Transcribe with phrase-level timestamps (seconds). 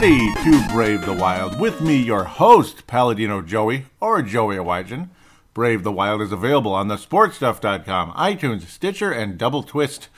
[0.00, 1.60] Ready to brave the wild?
[1.60, 5.10] With me, your host, Paladino Joey, or Joey Awajan.
[5.52, 10.08] Brave the Wild is available on the sportstuff.com, iTunes, Stitcher, and Double Twist.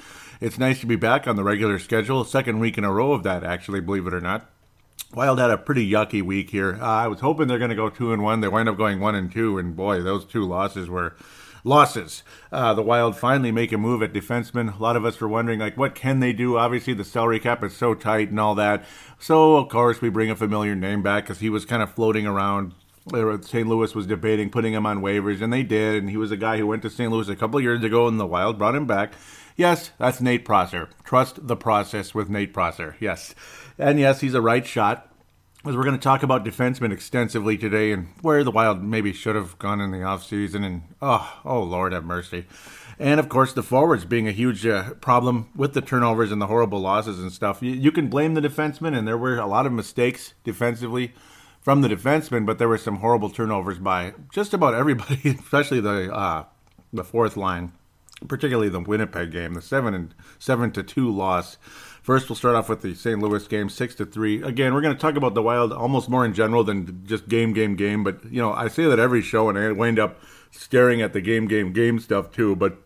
[0.41, 2.23] It's nice to be back on the regular schedule.
[2.23, 4.49] Second week in a row of that, actually, believe it or not.
[5.15, 6.79] Wild had a pretty yucky week here.
[6.81, 8.41] Uh, I was hoping they're going to go two and one.
[8.41, 11.17] They wind up going one and two, and boy, those two losses were
[11.65, 12.23] losses.
[12.51, 14.79] Uh, the Wild finally make a move at defenseman.
[14.79, 16.57] A lot of us were wondering, like, what can they do?
[16.57, 18.85] Obviously, the salary cap is so tight and all that.
[19.19, 22.27] So, of course, we bring a familiar name back because he was kind of floating
[22.27, 22.75] around.
[23.11, 23.67] St.
[23.67, 25.97] Louis was debating putting him on waivers, and they did.
[25.97, 27.11] And he was a guy who went to St.
[27.11, 29.15] Louis a couple years ago, and the Wild brought him back.
[29.57, 30.89] Yes, that's Nate Prosser.
[31.05, 32.97] Trust the process with Nate Prosser.
[33.01, 33.35] Yes.
[33.79, 35.12] And yes, he's a right shot.
[35.65, 39.37] As we're going to talk about defensemen extensively today and where the Wild maybe should
[39.37, 40.65] have gone in the offseason.
[40.65, 42.47] And oh, oh, Lord have mercy.
[42.99, 46.49] And of course, the forwards being a huge uh, problem with the turnovers and the
[46.49, 47.63] horrible losses and stuff.
[47.63, 51.15] You, you can blame the defensemen, and there were a lot of mistakes defensively
[51.61, 56.13] from the defensemen, but there were some horrible turnovers by just about everybody, especially the
[56.13, 56.45] uh,
[56.93, 57.71] the fourth line,
[58.27, 61.57] particularly the Winnipeg game, the seven and seven to two loss.
[62.03, 63.21] First, we'll start off with the St.
[63.21, 64.43] Louis game, six to three.
[64.43, 67.53] Again, we're going to talk about the Wild almost more in general than just game,
[67.53, 68.03] game, game.
[68.03, 70.21] But you know, I say that every show, and I wind up
[70.51, 72.57] staring at the game, game, game stuff too.
[72.57, 72.79] But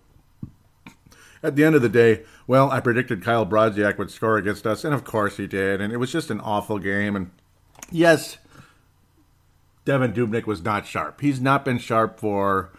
[1.43, 4.85] at the end of the day, well, I predicted Kyle Brodziak would score against us,
[4.85, 5.81] and of course he did.
[5.81, 7.17] And it was just an awful game.
[7.17, 7.31] And
[7.91, 8.37] yes,
[9.87, 11.23] Devan Dubnyk was not sharp.
[11.23, 12.71] He's not been sharp for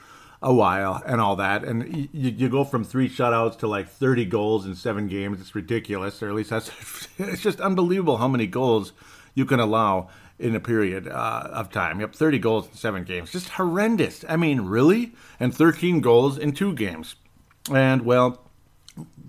[0.41, 1.63] a while and all that.
[1.63, 5.41] And you, you go from three shutouts to like 30 goals in seven games.
[5.41, 6.69] It's ridiculous, or at least that's
[7.17, 8.93] it's just unbelievable how many goals
[9.33, 10.09] you can allow
[10.39, 11.99] in a period uh, of time.
[11.99, 13.31] Yep, 30 goals in seven games.
[13.31, 14.23] Just horrendous.
[14.29, 15.13] I mean, really?
[15.39, 17.15] And 13 goals in two games.
[17.71, 18.47] And, well,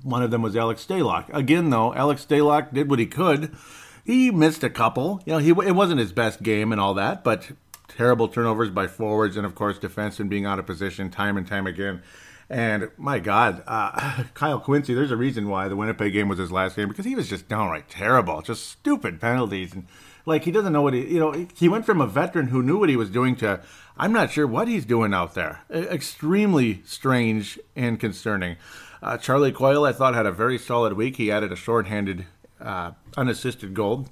[0.02, 1.32] one of them was Alex Stalock.
[1.32, 3.56] Again, though, Alex Stalock did what he could.
[4.04, 5.22] He missed a couple.
[5.26, 7.50] You know, he it wasn't his best game and all that, but
[7.88, 11.66] terrible turnovers by forwards and of course defensemen being out of position time and time
[11.66, 12.02] again.
[12.50, 16.52] And my God, uh, Kyle Quincey, there's a reason why the Winnipeg game was his
[16.52, 19.86] last game because he was just downright terrible, just stupid penalties and
[20.24, 22.78] like he doesn't know what he, you know, he went from a veteran who knew
[22.78, 23.60] what he was doing to
[23.96, 25.62] I'm not sure what he's doing out there.
[25.70, 28.56] Extremely strange and concerning.
[29.02, 31.16] Uh, Charlie Coyle, I thought, had a very solid week.
[31.16, 32.26] He added a shorthanded,
[32.60, 34.08] uh, unassisted goal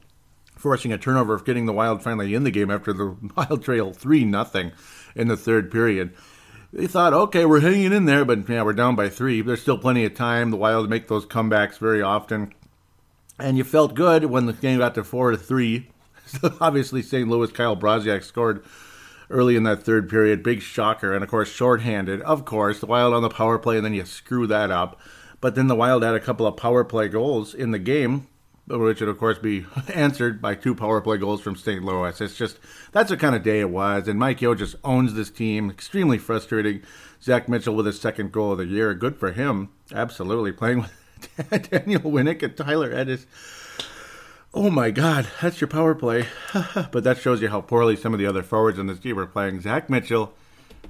[0.67, 3.93] forcing a turnover of getting the Wild finally in the game after the Wild trail
[3.93, 4.73] 3 nothing
[5.15, 6.13] in the third period.
[6.73, 9.43] They thought, okay, we're hanging in there, but yeah, we're down by three.
[9.43, 10.51] There's still plenty of time.
[10.51, 12.53] The Wild make those comebacks very often.
[13.39, 15.89] And you felt good when the game got to 4 to 3.
[16.27, 17.29] So obviously, St.
[17.29, 18.65] Louis, Kyle Brodziak scored
[19.31, 20.43] early in that third period.
[20.43, 21.15] Big shocker.
[21.15, 22.23] And of course, shorthanded.
[22.23, 25.01] Of course, the Wild on the power play, and then you screw that up.
[25.41, 28.27] But then the Wild had a couple of power play goals in the game
[28.67, 29.65] which would of course be
[29.95, 31.85] answered by two power play goals from St.
[31.85, 32.21] Louis.
[32.21, 32.59] It's just
[32.93, 35.71] that's the kind of day it was, and Mike Yeo just owns this team.
[35.71, 36.83] Extremely frustrating.
[37.23, 38.95] Zach Mitchell with his second goal of the year.
[38.95, 39.71] Good for him.
[39.93, 43.27] Absolutely playing with Daniel Winnik and Tyler Ennis.
[44.55, 46.27] Oh my God, that's your power play.
[46.91, 49.27] but that shows you how poorly some of the other forwards in this team are
[49.27, 49.61] playing.
[49.61, 50.33] Zach Mitchell,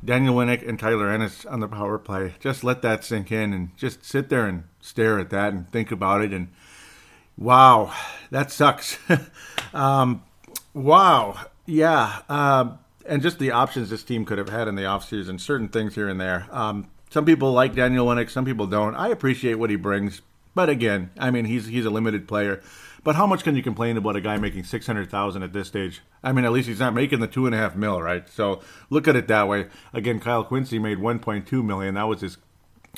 [0.05, 2.35] Daniel Winnik, and Tyler Ennis on the power play.
[2.39, 5.91] Just let that sink in and just sit there and stare at that and think
[5.91, 6.49] about it and
[7.39, 7.93] Wow,
[8.31, 8.99] that sucks.
[9.75, 10.23] um,
[10.73, 12.23] wow, yeah.
[12.29, 15.95] Uh, and just the options this team could have had in the offseason, certain things
[15.95, 16.47] here and there.
[16.51, 18.95] Um, some people like Daniel Winnik, some people don't.
[18.95, 20.23] I appreciate what he brings,
[20.55, 22.63] but again, I mean, he's he's a limited player.
[23.05, 25.69] But how much can you complain about a guy making six hundred thousand at this
[25.69, 26.01] stage?
[26.25, 28.29] I mean, at least he's not making the two and a half mil, right?
[28.29, 29.67] So look at it that way.
[29.93, 31.95] Again, Kyle Quincey made one point two million.
[31.95, 32.39] That was his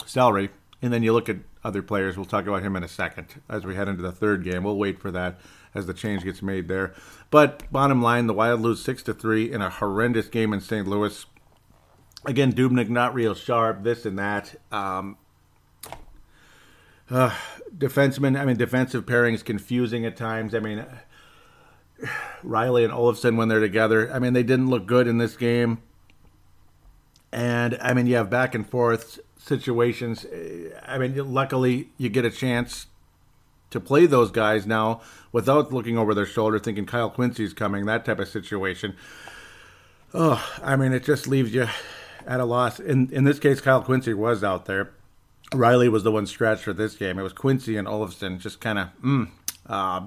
[0.06, 0.50] salary.
[0.80, 1.36] And then you look at
[1.68, 2.16] other players.
[2.16, 4.64] We'll talk about him in a second as we head into the third game.
[4.64, 5.38] We'll wait for that
[5.74, 6.94] as the change gets made there.
[7.30, 10.88] But bottom line, the Wild lose six to three in a horrendous game in St.
[10.88, 11.26] Louis.
[12.24, 14.56] Again, Dubnyk not real sharp, this and that.
[14.72, 15.18] Um,
[17.10, 17.34] uh,
[17.76, 20.54] defenseman, I mean, defensive pairing is confusing at times.
[20.54, 20.84] I mean,
[22.42, 25.82] Reilly and Olofsson when they're together, I mean, they didn't look good in this game.
[27.30, 30.26] And I mean, you have back and forth situations.
[30.86, 32.86] I mean, luckily you get a chance
[33.70, 35.00] to play those guys now
[35.32, 37.86] without looking over their shoulder, thinking Kyle Quincey's coming.
[37.86, 38.96] That type of situation.
[40.14, 41.68] Oh, I mean, it just leaves you
[42.26, 42.80] at a loss.
[42.80, 44.90] In in this case, Kyle Quincey was out there.
[45.54, 47.18] Reilly was the one stretched for this game.
[47.18, 49.28] It was Quincey and Olofsson, just kind of, mm,
[49.66, 50.02] uh,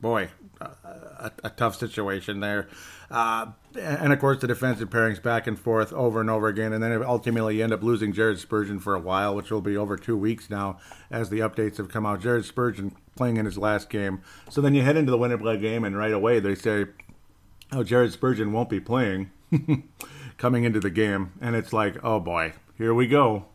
[0.00, 0.30] boy,
[0.60, 2.68] a, a, tough situation there.
[3.10, 3.46] Uh,
[3.78, 6.72] and of course, the defensive pairings back and forth over and over again.
[6.72, 9.76] And then ultimately, you end up losing Jared Spurgeon for a while, which will be
[9.76, 10.78] over two weeks now
[11.10, 12.20] as the updates have come out.
[12.20, 14.22] Jared Spurgeon playing in his last game.
[14.48, 16.86] So then you head into the Winnipeg game, and right away they say,
[17.72, 19.30] oh, Jared Spurgeon won't be playing
[20.36, 21.32] coming into the game.
[21.40, 23.46] And it's like, oh boy, here we go.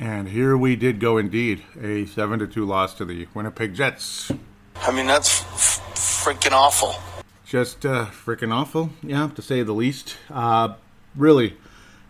[0.00, 1.62] And here we did go indeed.
[1.80, 4.32] A 7 to 2 loss to the Winnipeg Jets.
[4.76, 6.94] I mean, that's f- freaking awful.
[7.44, 10.16] Just uh, freaking awful, yeah, to say the least.
[10.30, 10.74] Uh,
[11.14, 11.56] really,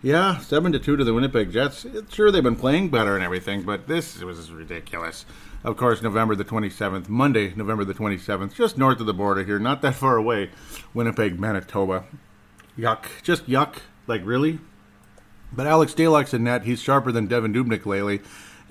[0.02, 1.86] yeah, 7 to 2 to the Winnipeg Jets.
[2.10, 5.24] Sure, they've been playing better and everything, but this was ridiculous.
[5.64, 9.58] Of course, November the 27th, Monday, November the 27th, just north of the border here,
[9.58, 10.50] not that far away,
[10.94, 12.04] Winnipeg, Manitoba.
[12.78, 13.04] Yuck.
[13.22, 13.76] Just yuck.
[14.06, 14.58] Like, really?
[15.52, 16.64] But Alex Stalock's in net.
[16.64, 18.20] He's sharper than Devan Dubnyk lately.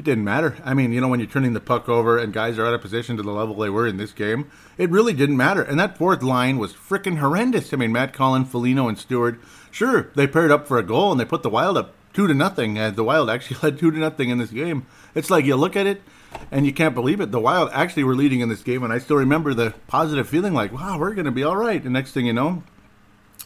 [0.01, 0.57] It didn't matter.
[0.65, 2.81] I mean, you know, when you're turning the puck over and guys are out of
[2.81, 5.62] position to the level they were in this game, it really didn't matter.
[5.62, 7.71] And that fourth line was freaking horrendous.
[7.71, 9.39] I mean, Matt Cullen, Foligno, and Stewart.
[9.69, 12.33] Sure, they paired up for a goal and they put the Wild up two to
[12.33, 12.80] nothing.
[12.80, 14.88] As the Wild actually led two to nothing in this game.
[15.13, 16.01] It's like you look at it
[16.50, 17.30] and you can't believe it.
[17.30, 20.56] The Wild actually were leading in this game, and I still remember the positive feeling
[20.56, 21.83] like, wow, we're going to be all right.
[21.83, 22.63] And next thing you know,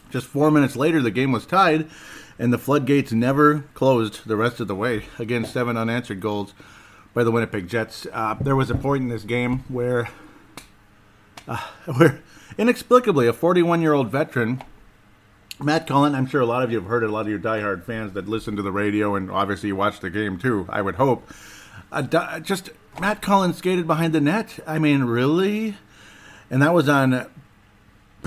[0.08, 1.90] just four minutes later, the game was tied
[2.38, 5.04] and the floodgates never closed the rest of the way.
[5.18, 6.54] Again, seven unanswered goals
[7.14, 8.06] by the Winnipeg Jets.
[8.12, 10.08] Uh, there was a point in this game where,
[11.48, 11.56] uh,
[11.96, 12.20] where
[12.58, 14.62] inexplicably, a 41 year old veteran,
[15.58, 17.38] Matt Cullen, I'm sure a lot of you have heard it, a lot of your
[17.38, 20.96] diehard fans that listen to the radio and obviously watch the game too, I would
[20.96, 21.30] hope.
[22.42, 24.58] Just Matt Cullen skated behind the net.
[24.66, 25.76] I mean, really?
[26.50, 27.26] And that was on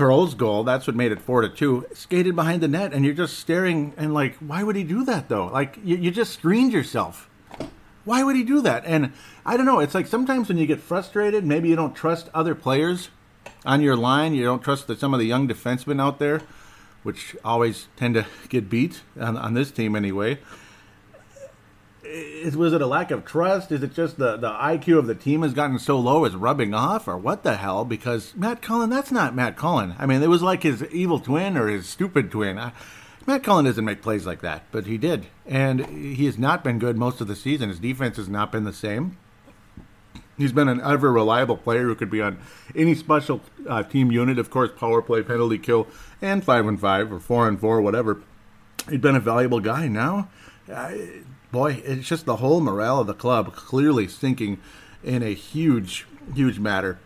[0.00, 3.12] Perreault's goal, that's what made it four to two, skated behind the net, and you're
[3.12, 5.48] just staring and like, why would he do that though?
[5.48, 7.28] Like you, you just screened yourself.
[8.06, 8.86] Why would he do that?
[8.86, 9.12] And
[9.44, 9.78] I don't know.
[9.78, 13.10] It's like sometimes when you get frustrated, maybe you don't trust other players
[13.66, 14.32] on your line.
[14.32, 16.40] You don't trust the, some of the young defensemen out there,
[17.02, 20.38] which always tend to get beat on, on this team anyway
[22.10, 23.72] is was it a lack of trust?
[23.72, 26.74] Is it just the, the IQ of the team has gotten so low is rubbing
[26.74, 27.84] off, or what the hell?
[27.84, 29.94] Because Matt Cullen, that's not Matt Cullen.
[29.98, 32.58] I mean, it was like his evil twin or his stupid twin.
[32.58, 32.72] I,
[33.26, 36.78] Matt Cullen doesn't make plays like that, but he did, and he has not been
[36.78, 37.68] good most of the season.
[37.68, 39.18] His defense has not been the same.
[40.36, 42.38] He's been an ever reliable player who could be on
[42.74, 45.86] any special uh, team unit, of course, power play, penalty kill,
[46.22, 48.22] and five and five or four and four, whatever.
[48.88, 49.86] He'd been a valuable guy.
[49.86, 50.30] Now,
[50.72, 50.92] uh,
[51.52, 54.60] boy, it's just the whole morale of the club clearly sinking
[55.02, 56.98] in a huge, huge matter.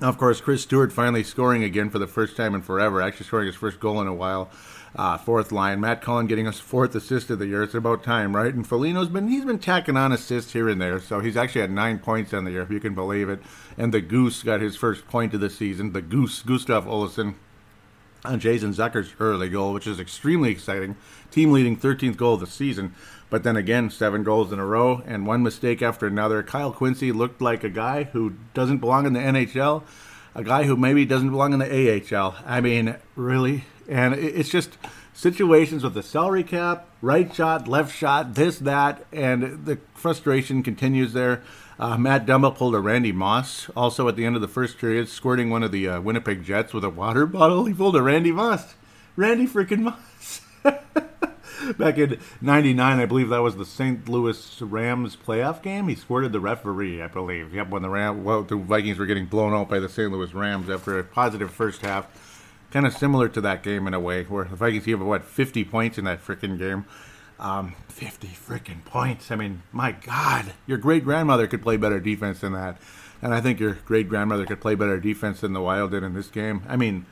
[0.00, 3.26] Now, of course, Chris Stewart finally scoring again for the first time in forever, actually
[3.26, 4.50] scoring his first goal in a while.
[4.94, 7.62] Uh, fourth line, Matt Cullen getting his fourth assist of the year.
[7.62, 8.52] It's about time, right?
[8.52, 11.70] And Foligno's been he's been tacking on assists here and there, so he's actually had
[11.70, 13.40] nine points on the year, if you can believe it.
[13.78, 15.92] And the Goose got his first point of the season.
[15.92, 17.36] The Goose, Gustav Olsson,
[18.24, 20.96] on Jason Zucker's early goal, which is extremely exciting.
[21.30, 22.94] Team leading 13th goal of the season.
[23.30, 26.42] But then again, seven goals in a row and one mistake after another.
[26.42, 29.82] Kyle Quincey looked like a guy who doesn't belong in the NHL,
[30.34, 32.36] a guy who maybe doesn't belong in the AHL.
[32.44, 33.64] I mean, really?
[33.88, 34.76] And it's just
[35.14, 41.12] situations with the salary cap, right shot, left shot, this, that, and the frustration continues
[41.12, 41.42] there.
[41.82, 45.08] Uh, Matt Dumba pulled a Randy Moss also at the end of the first period,
[45.08, 47.64] squirting one of the uh, Winnipeg Jets with a water bottle.
[47.64, 48.76] He pulled a Randy Moss.
[49.16, 50.42] Randy freaking Moss.
[51.76, 54.08] back in '99, I believe that was the St.
[54.08, 55.88] Louis Rams playoff game.
[55.88, 57.52] He squirted the referee, I believe.
[57.52, 60.12] Yep, when the Ram, well, the Vikings were getting blown out by the St.
[60.12, 62.06] Louis Rams after a positive first half.
[62.70, 65.64] kind of similar to that game in a way, where the Vikings gave what 50
[65.64, 66.84] points in that freaking game.
[67.42, 69.32] Um, 50 freaking points.
[69.32, 72.78] I mean, my God, your great grandmother could play better defense than that.
[73.20, 76.14] And I think your great grandmother could play better defense than the Wild did in
[76.14, 76.62] this game.
[76.68, 77.04] I mean,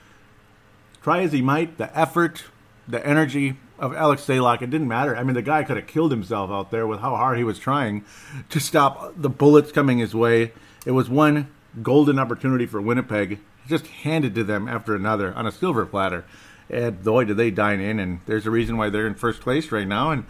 [1.02, 2.44] try as he might, the effort,
[2.86, 5.16] the energy of Alex Stalock, it didn't matter.
[5.16, 7.58] I mean, the guy could have killed himself out there with how hard he was
[7.58, 8.04] trying
[8.50, 10.52] to stop the bullets coming his way.
[10.86, 11.50] It was one
[11.82, 16.24] golden opportunity for Winnipeg, just handed to them after another on a silver platter.
[16.70, 17.98] And boy, did they dine in.
[17.98, 20.10] And there's a reason why they're in first place right now.
[20.10, 20.24] And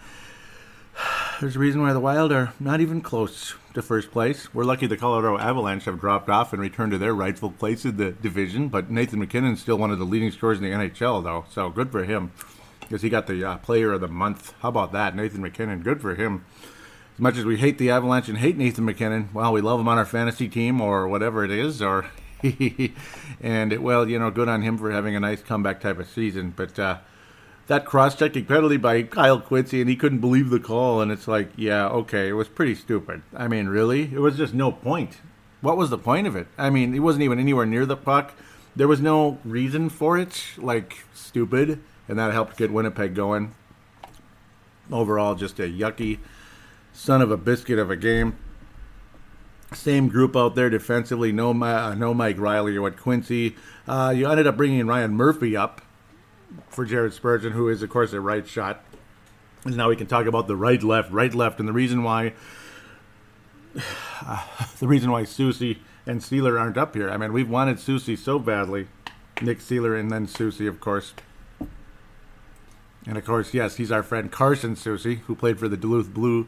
[1.41, 4.53] there's a reason why the Wild are not even close to first place.
[4.53, 7.97] We're lucky the Colorado Avalanche have dropped off and returned to their rightful place in
[7.97, 8.69] the division.
[8.69, 11.45] But Nathan MacKinnon's still one of the leading scorers in the NHL, though.
[11.51, 12.33] So good for him
[12.81, 14.55] because he got the uh, Player of the Month.
[14.61, 15.83] How about that, Nathan MacKinnon?
[15.83, 16.45] Good for him.
[17.15, 19.89] As much as we hate the Avalanche and hate Nathan MacKinnon, well, we love him
[19.89, 22.07] on our fantasy team or whatever it is, or
[23.41, 26.09] and it, well, you know, good on him for having a nice comeback type of
[26.09, 26.53] season.
[26.57, 26.99] But uh,
[27.67, 31.51] that cross-checking penalty by Kyle Quincey, and he couldn't believe the call, and it's like,
[31.57, 33.23] yeah, okay, it was pretty stupid.
[33.37, 35.19] I mean, really, it was just no point.
[35.61, 36.47] What was the point of it?
[36.57, 38.33] I mean, he wasn't even anywhere near the puck.
[38.75, 40.43] There was no reason for it.
[40.57, 41.81] Like stupid
[42.11, 43.55] and that helped get Winnipeg going.
[44.91, 46.19] Overall, just a yucky
[46.93, 48.37] son of a biscuit of a game.
[49.73, 51.33] Same group out there defensively.
[51.33, 53.57] No, uh, no Mike Reilly or what Quincey.
[53.87, 55.81] Uh, you ended up bringing Ryan Murphy up
[56.69, 58.85] for Jared Spurgeon, who is of course a right shot.
[59.65, 62.33] And now we can talk about the right left, right left, and the reason why
[64.27, 64.45] uh,
[64.79, 67.11] the reason why Soucy and Seeler aren't up here.
[67.11, 68.89] I mean, we've wanted Soucy so badly.
[69.41, 71.15] Nick Seeler and then Soucy, of course.
[73.07, 76.47] And of course, yes, he's our friend Carson Soucy, who played for the Duluth Blue.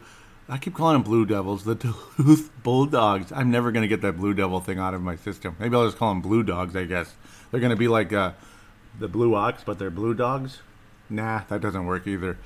[0.49, 1.75] I keep calling them Blue Devils, the
[2.19, 3.33] Duluth Bulldogs.
[3.33, 5.57] I'm never going to get that Blue Devil thing out of my system.
[5.59, 7.15] Maybe I'll just call them Blue Dogs, I guess.
[7.51, 8.33] They're going to be like uh,
[8.99, 10.61] the Blue Ox, but they're Blue Dogs.
[11.09, 12.39] Nah, that doesn't work either.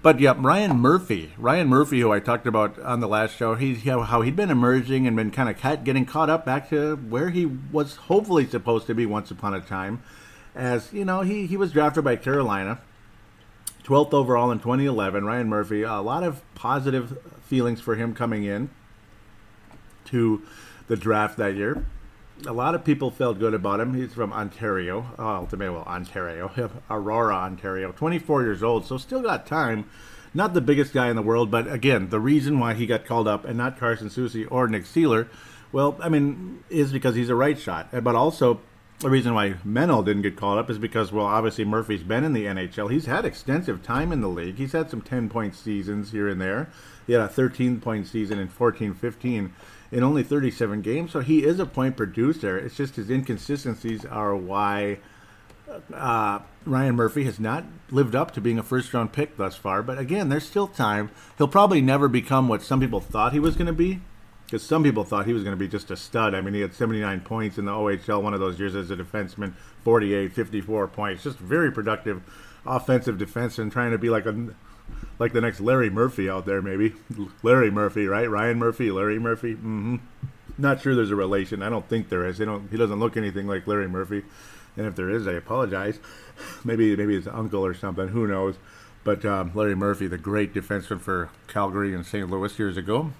[0.00, 3.82] But yeah, Ryan Murphy, Ryan Murphy, who I talked about on the last show, he's
[3.84, 7.46] how he'd been emerging and been kind of getting caught up back to where he
[7.46, 10.02] was hopefully supposed to be once upon a time.
[10.54, 12.80] As you know, he he was drafted by Carolina
[13.84, 15.24] 12th overall in 2011.
[15.24, 18.70] Ryan Murphy, a lot of positive feelings for him coming in
[20.06, 20.42] to
[20.88, 21.86] the draft that year.
[22.46, 23.94] A lot of people felt good about him.
[23.94, 26.50] He's from Ontario, uh, ultimately, well, Ontario,
[26.90, 27.92] Aurora, Ontario.
[27.92, 29.88] 24 years old, so still got time.
[30.32, 33.28] Not the biggest guy in the world, but again, the reason why he got called
[33.28, 35.28] up and not Carson Soucy or Nick Seeler,
[35.70, 38.60] well, I mean, is because he's a right shot, but also
[39.04, 42.32] the reason why Menell didn't get called up is because, well, obviously Murphy's been in
[42.32, 42.90] the NHL.
[42.90, 44.56] He's had extensive time in the league.
[44.56, 46.70] He's had some 10 point seasons here and there.
[47.06, 49.52] He had a 13 point season in 14 15
[49.92, 51.12] in only 37 games.
[51.12, 52.56] So he is a point producer.
[52.56, 55.00] It's just his inconsistencies are why
[55.92, 59.82] uh, Ryan Murphy has not lived up to being a first round pick thus far.
[59.82, 61.10] But again, there's still time.
[61.36, 64.00] He'll probably never become what some people thought he was going to be
[64.54, 66.32] because some people thought he was going to be just a stud.
[66.32, 68.94] I mean, he had 79 points in the OHL one of those years as a
[68.94, 71.24] defenseman, 48, 54 points.
[71.24, 72.22] Just very productive
[72.64, 74.54] offensive defenseman, trying to be like a
[75.18, 76.94] like the next Larry Murphy out there, maybe
[77.42, 78.30] Larry Murphy, right?
[78.30, 79.54] Ryan Murphy, Larry Murphy.
[79.54, 79.96] Mm-hmm.
[80.56, 81.60] Not sure there's a relation.
[81.60, 82.38] I don't think there is.
[82.38, 82.70] They don't.
[82.70, 84.22] He doesn't look anything like Larry Murphy,
[84.76, 85.98] and if there is, I apologize.
[86.64, 88.06] Maybe maybe his uncle or something.
[88.06, 88.54] Who knows?
[89.02, 92.30] But um, Larry Murphy, the great defenseman for Calgary and St.
[92.30, 93.10] Louis years ago,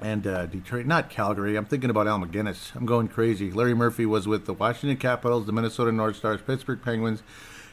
[0.00, 1.56] and uh, Detroit, not Calgary.
[1.56, 2.74] I'm thinking about Al MacInnis.
[2.74, 3.50] I'm going crazy.
[3.50, 7.22] Larry Murphy was with the Washington Capitals, the Minnesota North Stars, Pittsburgh Penguins,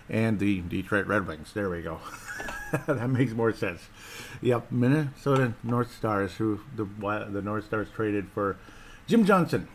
[0.10, 1.51] and the Detroit Red Wings.
[1.53, 2.00] There we go.
[2.88, 3.82] that makes more sense.
[4.42, 6.86] Yep, Minnesota North Stars, who the
[7.30, 8.58] the North Stars traded for
[9.08, 9.68] Jim Johnson.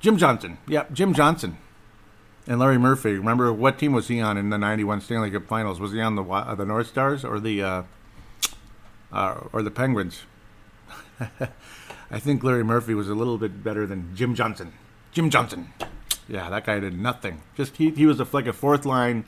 [0.00, 0.58] Jim Johnson.
[0.66, 1.58] Yep, Jim Johnson.
[2.46, 3.12] And Larry Murphy.
[3.12, 5.78] Remember what team was he on in the '91 Stanley Cup Finals?
[5.78, 7.82] Was he on the uh, the North Stars or the uh,
[9.12, 10.22] uh, or the Penguins?
[12.10, 14.72] I think Larry Murphy was a little bit better than Jim Johnson.
[15.12, 15.72] Jim Johnson.
[16.28, 17.42] Yeah, that guy did nothing.
[17.56, 19.24] Just he, he was a, like a fourth line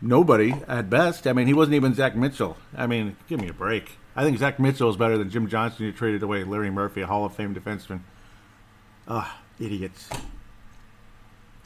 [0.00, 1.26] nobody at best.
[1.26, 2.56] I mean, he wasn't even Zach Mitchell.
[2.76, 3.98] I mean, give me a break.
[4.16, 7.06] I think Zach Mitchell is better than Jim Johnson, You traded away Larry Murphy, a
[7.06, 8.00] Hall of Fame defenseman.
[9.06, 10.08] Ah, idiots.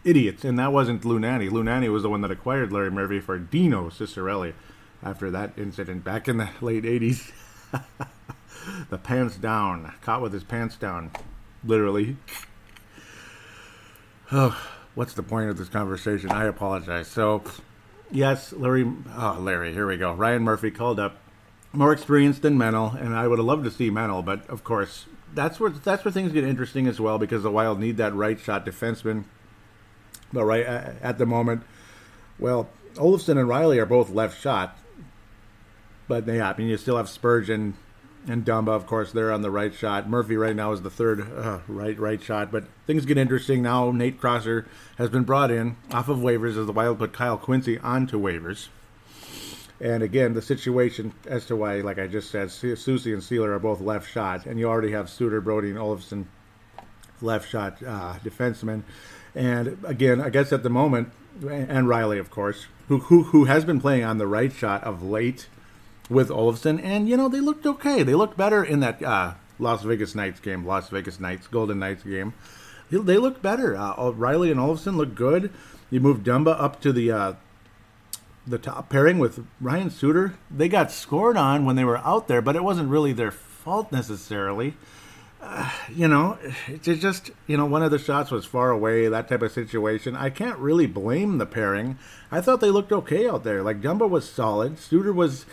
[0.04, 0.45] Idiots.
[0.45, 1.04] And that wasn't.
[1.04, 4.54] Lou Nanne was the one that acquired Larry Murphy for Dino Ciccarelli
[5.02, 7.31] after that incident back in the late 80s.
[8.90, 11.11] the pants down, caught with his pants down,
[11.64, 12.16] literally.
[14.30, 14.59] Oh,
[14.94, 16.30] what's the point of this conversation?
[16.30, 17.09] I apologize.
[17.09, 17.42] So,
[18.11, 20.12] yes, Larry, oh, Larry, here we go.
[20.12, 21.18] Ryan Murphy called up,
[21.73, 25.06] more experienced than Menell, and I would have loved to see Menell, but of course,
[25.35, 28.38] that's where that's where things get interesting as well because the Wild need that right
[28.38, 29.25] shot defenseman.
[30.32, 31.62] But right uh, at the moment,
[32.38, 34.78] well, Olofsson and Reilly are both left shot.
[36.09, 37.75] But yeah, I mean, you still have Spurgeon
[38.29, 40.09] and Dumba, of course, they're on the right shot.
[40.09, 42.52] Murphy right now is the third uh, right right shot.
[42.52, 43.91] But things get interesting now.
[43.91, 47.79] Nate Prosser has been brought in off of waivers as the Wild put Kyle Quincey
[47.79, 48.69] onto waivers.
[49.81, 53.59] And again, the situation as to why, like I just said, Soucy and Seeler are
[53.59, 56.26] both left shot, and you already have Suter, Brody, and Olofsson
[57.21, 58.85] left shot uh, defensemen.
[59.35, 61.11] And again, I guess at the moment,
[61.45, 65.02] and Reilly, of course, who, who who has been playing on the right shot of
[65.02, 65.49] late
[66.12, 68.02] with Olofsson, and you know they looked okay.
[68.02, 72.02] They looked better in that uh, Las Vegas Knights game, Las Vegas Knights, Golden Knights
[72.02, 72.35] game.
[72.90, 73.76] They, they looked better.
[73.76, 75.50] Uh, Reilly and Olofsson looked good.
[75.90, 77.33] You moved Dumba up to the uh,
[78.47, 80.35] the top pairing with Ryan Suter.
[80.50, 83.92] They got scored on when they were out there, but it wasn't really their fault
[83.92, 84.75] necessarily.
[85.40, 86.38] Uh, you know,
[86.69, 90.14] it's just you know one of the shots was far away, that type of situation.
[90.14, 91.99] I can't really blame the pairing.
[92.31, 93.62] I thought they looked okay out there.
[93.62, 94.78] Like Dumba was solid.
[94.78, 95.45] Suter was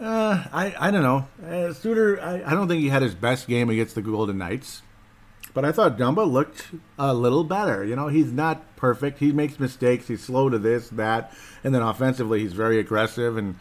[0.00, 1.26] uh, I I don't know.
[1.44, 4.82] Uh, Suter, I, I don't think he had his best game against the Golden Knights,
[5.54, 6.66] but I thought Dumba looked
[6.98, 7.84] a little better.
[7.84, 9.20] You know, he's not perfect.
[9.20, 10.08] He makes mistakes.
[10.08, 11.32] He's slow to this, that,
[11.64, 13.36] and then offensively, he's very aggressive.
[13.38, 13.56] And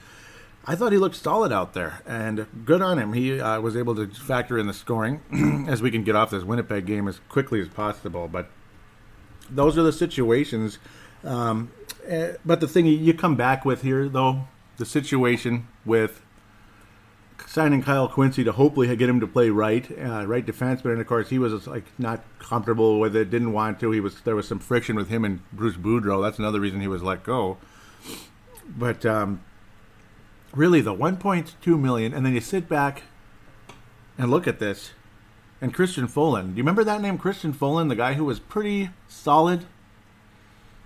[0.66, 3.14] I thought he looked solid out there, and good on him.
[3.14, 5.22] He uh, was able to factor in the scoring
[5.70, 8.28] as we can get off this Winnipeg game as quickly as possible.
[8.28, 8.50] But
[9.50, 10.80] those are the situations.
[11.24, 11.72] Um,
[12.12, 16.22] uh, but the thing you come back with here, though, the situation with
[17.56, 20.92] signing Kyle Quincey to hopefully get him to play right, uh, right defenseman.
[20.92, 23.92] And of course, he was like not comfortable with it, didn't want to.
[23.92, 26.22] He was there was some friction with him and Bruce Boudreau.
[26.22, 27.58] That's another reason he was let go.
[28.68, 29.42] But um,
[30.54, 33.04] really, the 1.2 million, and then you sit back
[34.18, 34.92] and look at this,
[35.62, 36.52] and Christian Folin.
[36.52, 39.66] Do you remember that name, Christian Folin, the guy who was pretty solid,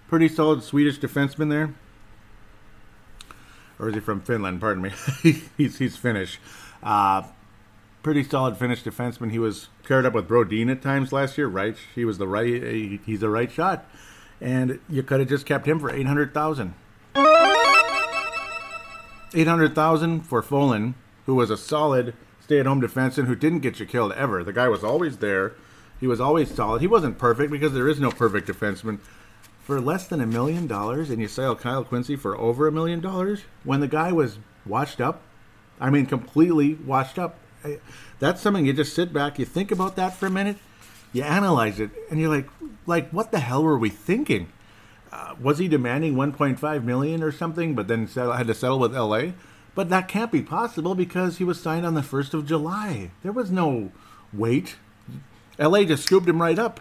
[0.08, 1.74] pretty solid Swedish defenseman there?
[3.80, 4.60] Or is he from Finland?
[4.60, 4.92] Pardon me.
[5.58, 6.40] he's he's Finnish.
[6.84, 7.24] Uh,
[8.04, 9.32] pretty solid Finnish defenseman.
[9.32, 11.48] He was paired up with Brodin at times last year.
[11.48, 13.00] Right, he was the right.
[13.06, 13.86] He's the right shot,
[14.42, 16.74] and you could have just kept him for eight hundred thousand.
[19.34, 23.86] Eight hundred thousand for Folin, who was a solid stay-at-home defenseman who didn't get you
[23.86, 24.44] killed ever.
[24.44, 25.54] The guy was always there.
[26.00, 26.82] He was always solid.
[26.82, 28.98] He wasn't perfect because there is no perfect defenseman,
[29.69, 32.99] for less than a million dollars and you sell Kyle Quincey for over a million
[33.01, 35.21] dollars when the guy was washed up?
[35.79, 37.38] I mean, completely washed up.
[38.17, 40.58] That's something you just sit back, you think about that for a minute,
[41.13, 42.49] you analyze it, and you're like,
[42.88, 44.51] like, what the hell were we thinking?
[45.12, 48.97] Uh, was he demanding 1.5 million or something, but then settle, had to settle with
[48.97, 49.34] LA?
[49.75, 53.12] But that can't be possible because he was signed on the 1st of July.
[53.21, 53.91] There was no
[54.34, 54.77] wait.
[55.60, 56.79] LA just scooped him right up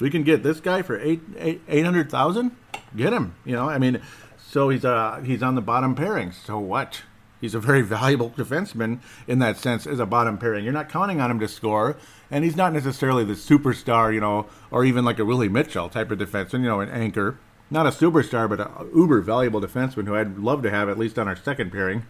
[0.00, 2.56] we can get this guy for eight eight eight hundred thousand.
[2.96, 3.34] Get him.
[3.44, 4.00] You know, I mean,
[4.46, 6.32] so he's uh he's on the bottom pairing.
[6.32, 7.02] So what?
[7.40, 10.64] He's a very valuable defenseman in that sense as a bottom pairing.
[10.64, 11.96] You're not counting on him to score,
[12.30, 16.10] and he's not necessarily the superstar, you know, or even like a Willie Mitchell type
[16.10, 17.38] of defenseman, you know, an anchor.
[17.70, 21.18] Not a superstar, but a uber valuable defenseman who I'd love to have at least
[21.18, 22.06] on our second pairing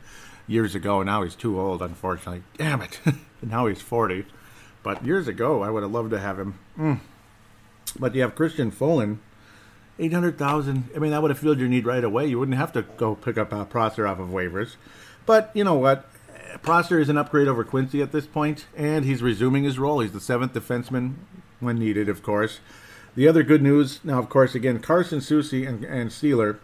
[0.47, 1.03] years ago.
[1.03, 2.42] Now he's too old, unfortunately.
[2.57, 3.01] Damn it.
[3.42, 4.27] now he's 40.
[4.83, 6.59] But years ago, I would have loved to have him.
[6.79, 7.01] Mm.
[7.99, 8.70] But you have Christian
[10.12, 10.90] hundred thousand.
[10.94, 12.27] I mean, that would have filled your need right away.
[12.27, 14.77] You wouldn't have to go pick up uh, Prosser off of waivers.
[15.27, 16.07] But you know what?
[16.62, 20.01] Prosser is an upgrade over Quincey at this point, and he's resuming his role.
[20.01, 21.14] He's the seventh defenseman
[21.61, 22.61] when needed, of course.
[23.16, 26.59] The other good news now, of course, again, Carson Soucy and, and Seeler,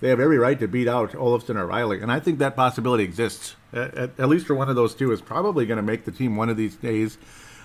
[0.00, 3.04] they have every right to beat out Olofsson or Reilly, and I think that possibility
[3.04, 3.56] exists.
[3.72, 6.12] At, at, at least for one of those two, is probably going to make the
[6.12, 7.18] team one of these days.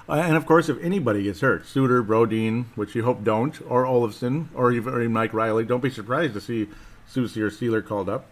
[0.07, 3.85] Uh, and of course, if anybody gets hurt, Suter, Brodin, which you hope don't, or
[3.85, 6.67] Olofsson, or even Mike Reilly, don't be surprised to see
[7.11, 8.25] Soucy or Seeler called up.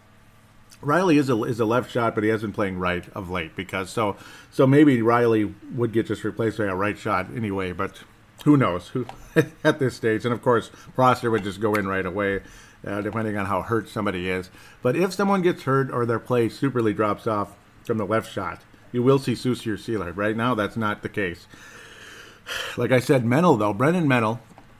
[0.80, 3.56] Reilly is a is a left shot, but he has been playing right of late
[3.56, 4.16] because so
[4.50, 8.02] so maybe Reilly would get just replaced by a right shot anyway, but
[8.44, 9.06] who knows who
[9.64, 10.24] at this stage?
[10.24, 12.40] And of course, Prosser would just go in right away,
[12.86, 14.50] uh, depending on how hurt somebody is.
[14.82, 18.60] But if someone gets hurt or their play superly drops off from the left shot,
[18.94, 20.16] you will see Soucy or Seeler.
[20.16, 21.48] Right now, that's not the case.
[22.76, 24.38] Like I said, Menell, though, Brennan Menell,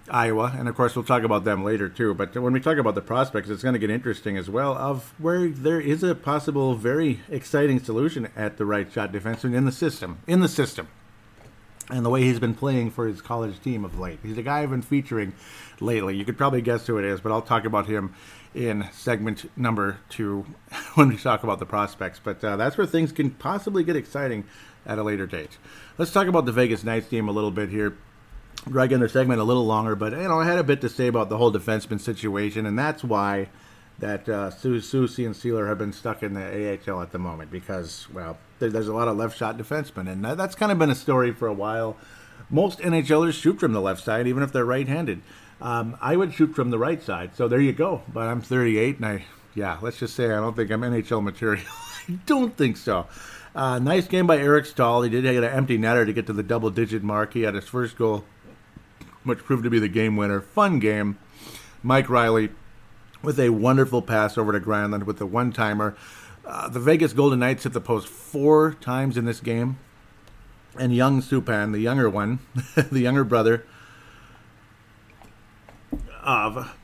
[0.09, 2.15] Iowa, and of course, we'll talk about them later, too.
[2.15, 5.15] But when we talk about the prospects, it's going to get interesting as well of
[5.19, 9.73] where there is a possible very exciting solution at the right shot defenseman in the
[9.73, 10.19] system.
[10.29, 10.87] In the system
[11.91, 14.19] and the way he's been playing for his college team of late.
[14.23, 15.35] He's a guy I've been featuring
[15.81, 16.17] lately.
[16.17, 18.15] You could probably guess who it is, but I'll talk about him
[18.55, 20.47] in segment number two
[20.95, 22.21] when we talk about the prospects.
[22.23, 24.45] But uh, that's where things can possibly get exciting
[24.87, 25.59] at a later date.
[25.99, 27.97] Let's talk about the Vegas Knights game a little bit here.
[28.69, 31.07] dragging their segment a little longer, but you know I had a bit to say
[31.07, 33.49] about the whole defenseman situation, and that's why
[33.99, 38.09] that uh, Soucy and Seeler have been stuck in the AHL at the moment because
[38.13, 40.91] well, there, there's a lot of left shot defensemen, and that, that's kind of been
[40.91, 41.97] a story for a while.
[42.51, 45.23] Most NHLers shoot from the left side, even if they're right-handed.
[45.61, 48.03] Um, I would shoot from the right side, so there you go.
[48.13, 51.65] But I'm 38, and I yeah, let's just say I don't think I'm NHL material.
[52.09, 53.07] I don't think so.
[53.55, 55.03] Uh, nice game by Eric Staal.
[55.03, 57.35] He did get an empty netter to get to the double digit mark.
[57.35, 58.25] He had his first goal,
[59.23, 60.41] which proved to be the game winner.
[60.41, 61.19] Fun game.
[61.83, 62.51] Mike Reilly
[63.23, 65.97] with a wonderful pass over to Granlund with the one timer.
[66.45, 69.79] Uh, the Vegas Golden Knights hit the post four times in this game.
[70.77, 72.41] And young Subban, the younger one,
[72.75, 73.65] the younger brother
[76.25, 76.77] of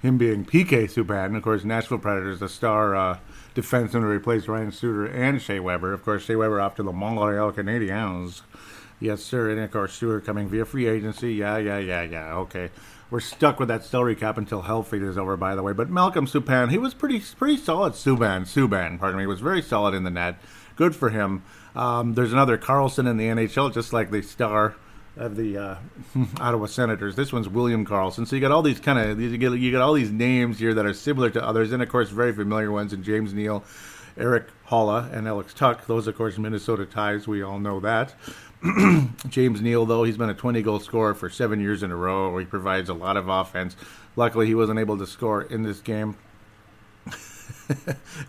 [0.00, 3.18] him being PK Subban, of course, Nashville Predators, the star uh,
[3.54, 5.92] defenseman who replaced Ryan Suter and Shea Weber.
[5.92, 8.42] Of course, Shea Weber off to the Montreal Canadiens.
[8.98, 9.50] Yes, sir.
[9.50, 11.34] And of course, Suter coming via free agency.
[11.34, 12.34] Yeah, yeah, yeah, yeah.
[12.34, 12.70] Okay.
[13.10, 15.72] We're stuck with that salary cap until Hellfleet is over, by the way.
[15.72, 17.94] But Malcolm Subban, he was pretty pretty solid.
[17.94, 20.36] Subban, Subban, pardon me, was very solid in the net.
[20.76, 21.42] Good for him.
[21.74, 24.76] Um, there's another Karlsson in the NHL, just like the star
[25.16, 25.76] of the uh,
[26.40, 27.16] Ottawa Senators.
[27.16, 28.26] This one's William Karlsson.
[28.26, 30.74] So you got all these kind of you get you get all these names here
[30.74, 33.64] that are similar to others, and of course very familiar ones in James Neal,
[34.16, 35.86] Erik Haula, and Alex Tuch.
[35.86, 37.26] Those of course Minnesota ties.
[37.26, 38.14] We all know that.
[39.28, 42.36] James Neal, though, he's been a 20 goal scorer for seven years in a row.
[42.36, 43.74] He provides a lot of offense.
[44.16, 46.16] Luckily, he wasn't able to score in this game.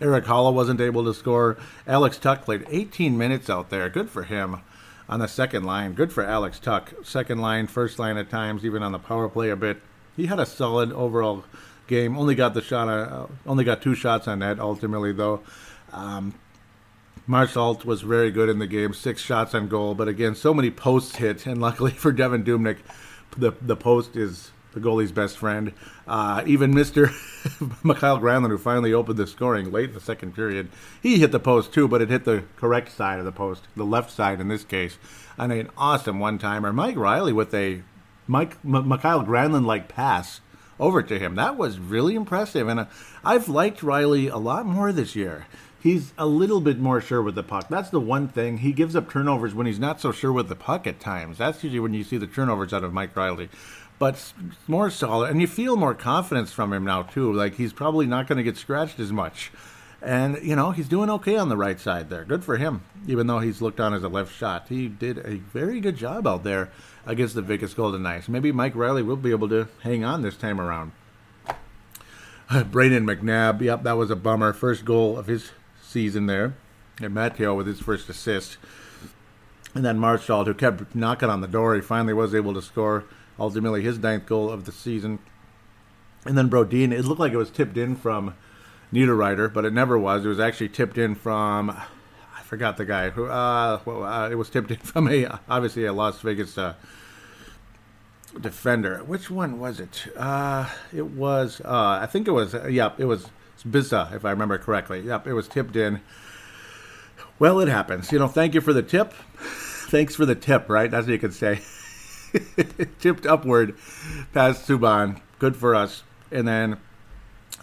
[0.00, 1.58] Erik Haula wasn't able to score.
[1.86, 3.90] Alex Tuch played 18 minutes out there.
[3.90, 4.62] Good for him
[5.12, 5.92] on the second line.
[5.92, 6.94] Good for Alex Tuch.
[7.04, 9.82] Second line, first line at times, even on the power play a bit.
[10.16, 11.44] He had a solid overall
[11.86, 12.16] game.
[12.16, 12.88] Only got the shot.
[12.88, 15.42] Uh, only got two shots on net ultimately, though.
[15.92, 16.32] Um,
[17.28, 20.70] Marchessault was very good in the game, six shots on goal, but again, so many
[20.70, 22.78] posts hit, and luckily for Devan Dubnyk,
[23.36, 25.72] the the post is the goalie's best friend.
[26.06, 27.10] Uh, even Mr.
[27.84, 30.68] Mikael Granlund, who finally opened the scoring late in the second period,
[31.02, 33.84] he hit the post too, but it hit the correct side of the post, the
[33.84, 34.98] left side in this case,
[35.38, 36.72] and an awesome one-timer.
[36.72, 37.82] Mike Reilly with a
[38.26, 40.40] Mike M- Mikael Granlund like pass
[40.80, 41.34] over to him.
[41.34, 42.86] That was really impressive, and uh,
[43.24, 45.46] I've liked Reilly a lot more this year
[45.82, 47.66] he's a little bit more sure with the puck.
[47.68, 48.58] That's the one thing.
[48.58, 51.38] He gives up turnovers when he's not so sure with the puck at times.
[51.38, 53.48] That's usually when you see the turnovers out of Mike Reilly.
[54.02, 54.32] But
[54.66, 57.32] more solid, and you feel more confidence from him now too.
[57.32, 59.52] Like he's probably not going to get scratched as much,
[60.02, 62.24] and you know he's doing okay on the right side there.
[62.24, 62.82] Good for him.
[63.06, 66.26] Even though he's looked on as a left shot, he did a very good job
[66.26, 66.72] out there
[67.06, 68.28] against the Vegas Golden Knights.
[68.28, 70.90] Maybe Mike Reilly will be able to hang on this time around.
[72.50, 74.52] Brayden McNabb, yep, that was a bummer.
[74.52, 76.54] First goal of his season there.
[77.00, 78.56] And Matteo with his first assist.
[79.76, 83.04] And then Marchessault, who kept knocking on the door, he finally was able to score
[83.38, 85.18] ultimately his ninth goal of the season.
[86.24, 88.34] And then Brodin, it looked like it was tipped in from
[88.92, 90.24] Niederreiter, but it never was.
[90.24, 94.36] It was actually tipped in from, I forgot the guy who, uh, well, uh, it
[94.36, 96.74] was tipped in from a, obviously a Las Vegas uh,
[98.40, 98.98] defender.
[99.04, 100.06] Which one was it?
[100.16, 103.26] Uh, it was, uh, I think it was, uh, yeah, it was
[103.62, 105.00] Sbisa, if I remember correctly.
[105.00, 106.00] Yep, it was tipped in.
[107.38, 108.12] Well, it happens.
[108.12, 109.12] You know, thank you for the tip.
[109.92, 110.90] Thanks for the tip, right?
[110.90, 111.60] That's what you could say.
[113.00, 113.76] Tipped upward
[114.32, 115.20] past Subban.
[115.38, 116.02] Good for us.
[116.30, 116.78] And then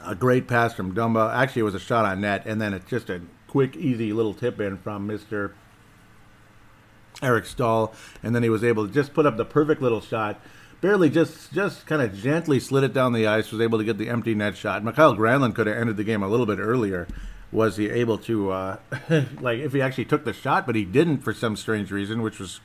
[0.05, 1.33] a great pass from Dumba.
[1.33, 2.45] Actually, it was a shot on net.
[2.45, 5.53] And then it's just a quick, easy little tip in from Mr.
[7.21, 7.93] Eric Staal.
[8.21, 10.39] And then he was able to just put up the perfect little shot
[10.81, 13.97] barely just just kind of gently slid it down the ice, was able to get
[13.97, 14.83] the empty net shot.
[14.83, 17.07] Mikael Granlund could have ended the game a little bit earlier.
[17.51, 18.77] Was he able to, uh,
[19.41, 22.39] like, if he actually took the shot, but he didn't for some strange reason, which
[22.39, 22.59] was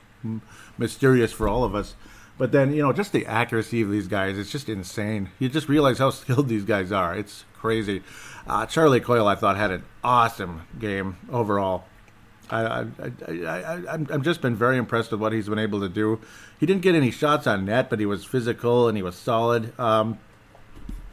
[0.77, 1.95] mysterious for all of us.
[2.37, 5.29] But then, you know, just the accuracy of these guys, it's just insane.
[5.39, 7.15] You just realize how skilled these guys are.
[7.15, 8.03] It's crazy.
[8.47, 11.85] Uh, Charlie Coyle, I thought, had an awesome game overall.
[12.49, 12.87] I, I,
[13.27, 16.19] I, I, am just been very impressed with what he's been able to do.
[16.59, 19.77] He didn't get any shots on net, but he was physical and he was solid.
[19.79, 20.19] Um,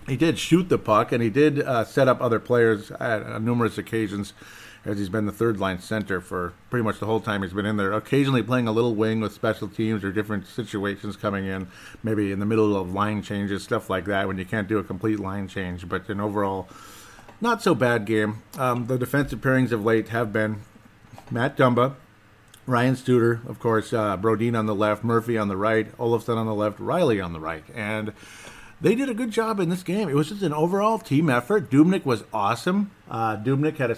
[0.07, 3.43] he did shoot the puck and he did uh, set up other players at, at
[3.43, 4.35] numerous occasions,
[4.85, 7.67] as he's been the third line center for pretty much the whole time he's been
[7.67, 7.93] in there.
[7.93, 11.69] Occasionally playing a little wing with special teams or different situations coming in,
[12.03, 14.85] maybe in the middle of line changes, stuff like that, when you can't do a
[14.85, 15.89] complete line change.
[15.89, 16.69] But an overall,
[17.41, 18.43] not so bad game.
[18.59, 20.63] Um, the defensive pairings of late have been
[21.31, 21.95] Matt Dumba,
[22.67, 26.47] Ryan Suter, of course, uh, Brodin on the left, Murphy on the right, Olofsson on
[26.47, 27.65] the left, Reilly on the right.
[27.75, 28.13] And
[28.81, 30.09] they did a good job in this game.
[30.09, 31.71] It was just an overall team effort.
[31.71, 32.91] Dubnyk was awesome.
[33.09, 33.95] Uh, Dubnyk had a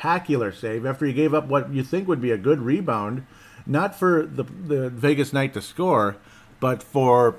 [0.00, 3.26] spectacular save after he gave up what you think would be a good rebound,
[3.66, 6.16] not for the, the Vegas Knight to score,
[6.58, 7.36] but for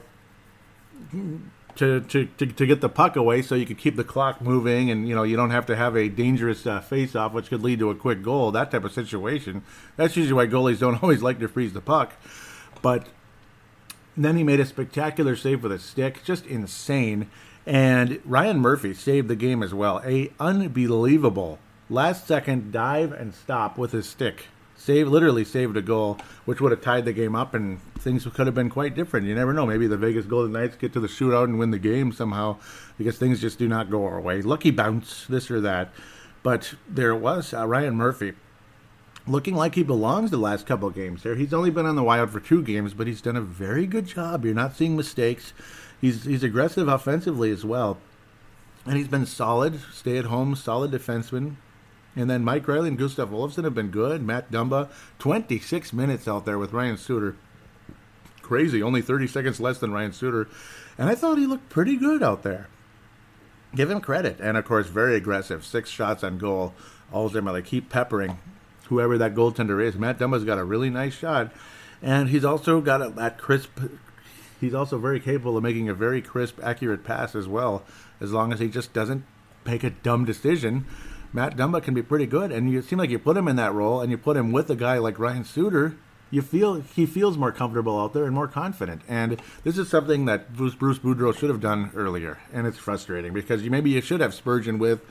[1.76, 4.92] to, to, to, to get the puck away so you could keep the clock moving
[4.92, 7.64] and you know you don't have to have a dangerous uh, face off which could
[7.64, 9.64] lead to a quick goal that type of situation.
[9.98, 12.14] That's usually why goalies don't always like to freeze the puck.
[12.84, 13.08] But
[14.16, 17.28] then he made a spectacular save with a stick just insane.
[17.66, 20.02] And Ryan Murphy saved the game as well.
[20.06, 21.60] A unbelievable
[21.92, 24.46] last second dive and stop with his stick
[24.82, 28.48] save literally saved a goal, which would have tied the game up, and things could
[28.48, 29.28] have been quite different.
[29.28, 29.66] You never know.
[29.66, 32.58] Maybe the Vegas Golden Knights get to the shootout and win the game somehow,
[32.98, 34.42] because things just do not go our way.
[34.42, 35.92] Lucky bounce, this or that.
[36.44, 38.34] But there was uh, Ryan Murphy,
[39.28, 41.22] looking like he belongs the last couple games.
[41.22, 43.86] There, he's only been on the Wild for two games, but he's done a very
[43.86, 44.44] good job.
[44.44, 45.54] You're not seeing mistakes.
[46.00, 48.00] He's he's aggressive offensively as well,
[48.88, 51.58] and he's been solid, stay at home, solid defenseman.
[52.16, 54.22] And then Mike Reilly and Gustav Olofsson have been good.
[54.22, 57.36] Matt Dumba, 26 minutes out there with Ryan Suter.
[58.42, 60.50] Crazy, only 30 seconds less than Ryan Suter.
[60.98, 62.68] And I thought he looked pretty good out there.
[63.74, 64.40] Give him credit.
[64.42, 65.66] And of course, very aggressive.
[65.66, 66.74] Six shots on goal.
[67.14, 68.38] Ultimately, keep peppering
[68.88, 69.96] whoever that goaltender is.
[69.96, 71.52] Matt Dumba's got a really nice shot.
[72.02, 73.80] And he's also got a, that crisp.
[74.60, 77.84] He's also very capable of making a very crisp, accurate pass as well,
[78.20, 79.24] as long as he just doesn't
[79.66, 80.86] make a dumb decision
[81.34, 83.74] Matt Dumba can be pretty good, and you seem like you put him in that
[83.74, 85.96] role, and you put him with a guy like Ryan Suter.
[86.30, 90.26] You feel he feels more comfortable out there and more confident, and this is something
[90.26, 94.02] that Bruce, Bruce Boudreau should have done earlier, and it's frustrating because you maybe you
[94.02, 95.02] should have Spurgeon with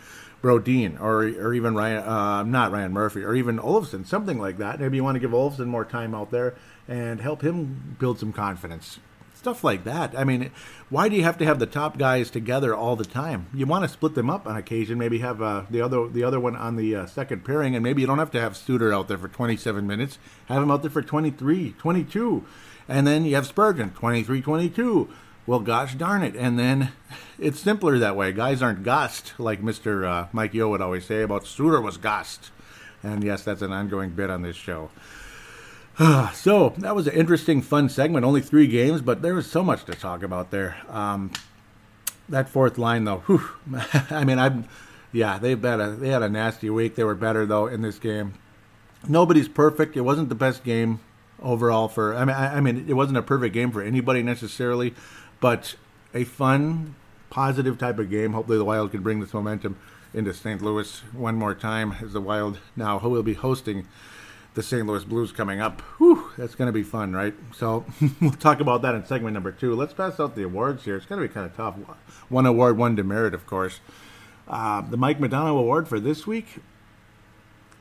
[0.42, 4.80] Brodin or or even Ryan, uh, not Ryan Murphy, or even Olofsson, something like that.
[4.80, 6.54] Maybe you want to give Olofsson more time out there
[6.88, 8.98] and help him build some confidence
[9.40, 10.16] stuff like that.
[10.16, 10.52] I mean,
[10.90, 13.46] why do you have to have the top guys together all the time?
[13.54, 14.98] You want to split them up on occasion.
[14.98, 18.02] Maybe have uh, the other the other one on the uh, second pairing, and maybe
[18.02, 20.18] you don't have to have Suter out there for 27 minutes.
[20.46, 22.44] Have him out there for 23, 22,
[22.86, 25.08] and then you have Spurgeon 23, 22.
[25.46, 26.36] Well, gosh darn it!
[26.36, 26.92] And then
[27.38, 28.32] it's simpler that way.
[28.32, 32.50] Guys aren't gossed like Mister uh, Mike Yeo would always say about Suter was gossed.
[33.02, 34.90] And yes, that's an ongoing bit on this show.
[36.34, 38.24] So that was an interesting, fun segment.
[38.24, 40.76] Only three games, but there was so much to talk about there.
[40.88, 41.30] Um,
[42.28, 43.48] that fourth line, though, whew,
[44.10, 44.66] I mean, I'm,
[45.12, 46.94] yeah, they had a they had a nasty week.
[46.94, 48.34] They were better though in this game.
[49.08, 49.96] Nobody's perfect.
[49.96, 51.00] It wasn't the best game
[51.42, 52.14] overall for.
[52.14, 54.94] I mean, I, I mean, it wasn't a perfect game for anybody necessarily,
[55.40, 55.74] but
[56.14, 56.94] a fun,
[57.30, 58.32] positive type of game.
[58.32, 59.76] Hopefully, the Wild can bring this momentum
[60.12, 60.60] into St.
[60.60, 63.86] Louis one more time as the Wild now will be hosting
[64.54, 64.86] the St.
[64.86, 65.80] Louis Blues coming up.
[65.98, 67.34] Whew, that's going to be fun, right?
[67.54, 67.84] So
[68.20, 69.74] we'll talk about that in segment number two.
[69.74, 70.96] Let's pass out the awards here.
[70.96, 71.76] It's going to be kind of tough.
[72.28, 73.80] One award, one demerit, of course.
[74.48, 76.58] Uh, the Mike Modano Award for this week.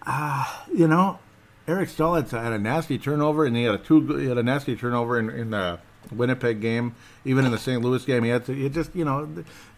[0.06, 1.20] Uh, you know,
[1.68, 4.18] Eric Staal had, had a nasty turnover, and he had a two.
[4.18, 5.80] He had a nasty turnover in, in the
[6.12, 7.84] Winnipeg game, even in the St.
[7.84, 8.24] Louis game.
[8.24, 8.54] He had to.
[8.54, 9.28] He just, you know,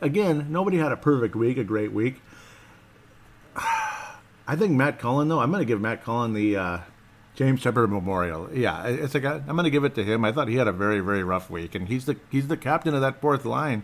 [0.02, 2.22] again, nobody had a perfect week, a great week.
[4.48, 6.80] I think Matt Cullen, though, I'm going to give Matt Cullen the uh,
[7.36, 8.50] James Sheppard Memorial.
[8.54, 10.26] Yeah, it's like I'm going to give it to him.
[10.26, 12.94] I thought he had a very, very rough week, and he's the he's the captain
[12.94, 13.84] of that fourth line,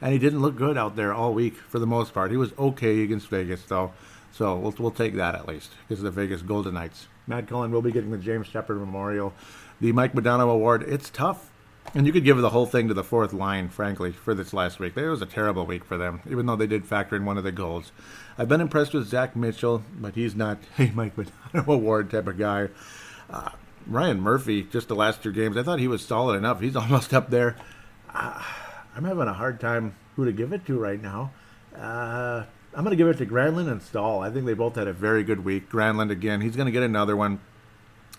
[0.00, 2.30] and he didn't look good out there all week for the most part.
[2.30, 3.92] He was okay against Vegas, though,
[4.32, 7.06] so we'll we'll take that at least because of the Vegas Golden Knights.
[7.26, 9.34] Matt Cullen will be getting the James Sheppard Memorial,
[9.80, 10.82] the Mike Modano Award.
[10.82, 11.47] It's tough
[11.94, 14.78] and you could give the whole thing to the fourth line, frankly, for this last
[14.78, 14.96] week.
[14.96, 17.44] It was a terrible week for them, even though they did factor in one of
[17.44, 17.92] the goals.
[18.36, 22.38] I've been impressed with Zach Mitchell, but he's not a Mike Modano Award type of
[22.38, 22.68] guy.
[23.30, 23.50] Uh,
[23.86, 26.60] Ryan Murphy, just the last two games, I thought he was solid enough.
[26.60, 27.56] He's almost up there.
[28.12, 28.42] Uh,
[28.94, 31.32] I'm having a hard time who to give it to right now.
[31.74, 34.20] Uh, I'm going to give it to Granlund and Staal.
[34.20, 35.70] I think they both had a very good week.
[35.70, 37.40] Granlund, again, he's going to get another one.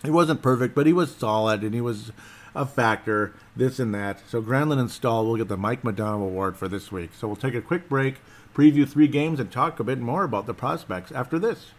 [0.02, 2.10] He wasn't perfect, but he was solid, and he was
[2.54, 4.20] a factor, this and that.
[4.28, 7.10] So Granlund and Staal will get the Mike Modano Award for this week.
[7.18, 8.16] So we'll take a quick break,
[8.54, 11.72] preview three games, and talk a bit more about the prospects after this.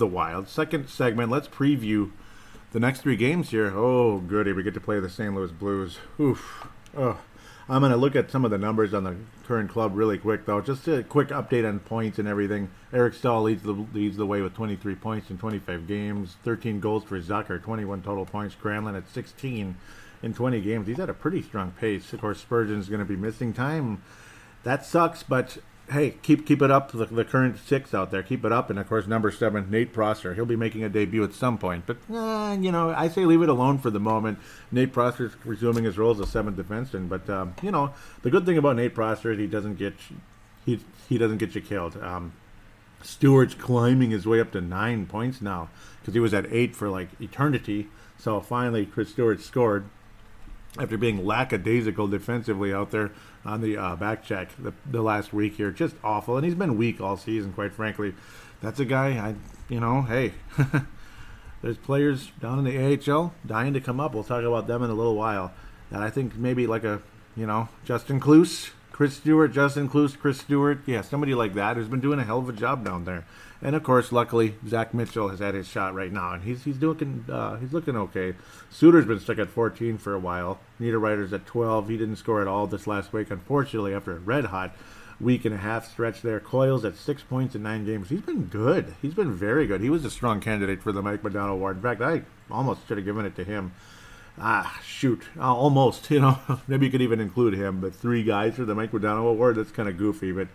[0.00, 1.30] The Wild, second segment.
[1.30, 2.10] Let's preview
[2.72, 3.72] the next three games here.
[3.72, 5.32] Oh, goody, we get to play the St.
[5.32, 5.98] Louis Blues.
[6.18, 6.66] Oof.
[6.96, 7.20] Oh.
[7.68, 10.44] I'm going to look at some of the numbers on the current club really quick,
[10.44, 10.60] though.
[10.60, 12.68] Just a quick update on points and everything.
[12.92, 17.04] Eric Staal leads the, leads the way with 23 points in 25 games, 13 goals
[17.04, 18.56] for Zucker, 21 total points.
[18.60, 19.76] Granlund at 16
[20.24, 20.88] in 20 games.
[20.88, 22.12] He's at a pretty strong pace.
[22.12, 24.02] Of course, Spurgeon's going to be missing time.
[24.64, 25.58] That sucks, but
[25.90, 26.92] hey, keep keep it up.
[26.92, 28.70] The, the, current six out there, keep it up.
[28.70, 30.34] And of course, number seven, Nate Prosser.
[30.34, 31.84] He'll be making a debut at some point.
[31.86, 34.38] But eh, you know, I say leave it alone for the moment.
[34.70, 37.08] Nate Prosser's resuming his role as a seventh defenseman.
[37.08, 39.94] But um, you know, the good thing about Nate Prosser is he doesn't get
[40.64, 41.96] he he doesn't get you killed.
[42.02, 42.32] Um,
[43.02, 46.88] Stewart's climbing his way up to nine points now because he was at eight for
[46.88, 47.88] like eternity.
[48.18, 49.86] So finally, Chris Stewart scored
[50.78, 53.10] after being lackadaisical defensively out there
[53.44, 55.70] on the uh, back check the, the last week here.
[55.70, 56.36] Just awful.
[56.36, 58.14] And he's been weak all season, quite frankly.
[58.60, 59.34] That's a guy, I,
[59.68, 60.34] you know, hey,
[61.62, 64.14] there's players down in the AHL dying to come up.
[64.14, 65.52] We'll talk about them in a little while.
[65.90, 67.00] And I think maybe like a,
[67.36, 70.80] you know, Justin Kloos, Chris Stewart, Justin Kloos, Chris Stewart.
[70.86, 73.24] Yeah, somebody like that who's been doing a hell of a job down there.
[73.62, 76.78] And of course, luckily, Zach Mitchell has had his shot right now, and he's he's
[76.78, 78.34] doing uh, he's looking okay.
[78.70, 80.60] Suter's been stuck at 14 for a while.
[80.80, 81.88] Niederreiter's at 12.
[81.88, 84.74] He didn't score at all this last week, unfortunately, after a red hot
[85.20, 86.40] week and a half stretch there.
[86.40, 88.08] Coyle's at six points in nine games.
[88.08, 88.94] He's been good.
[89.02, 89.82] He's been very good.
[89.82, 91.76] He was a strong candidate for the Mike McDonald Award.
[91.76, 93.72] In fact, I almost should have given it to him.
[94.38, 96.10] Ah, shoot, uh, almost.
[96.10, 97.80] You know, maybe you could even include him.
[97.80, 99.56] But three guys for the Mike McDonald Award.
[99.56, 100.48] That's kind of goofy, but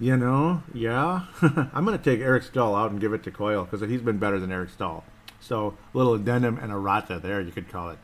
[0.00, 1.26] you know, yeah.
[1.42, 4.18] I'm going to take Eric Staal out and give it to Coyle because he's been
[4.18, 5.04] better than Eric Staal.
[5.40, 7.98] So, little addendum and a rata there, you could call it.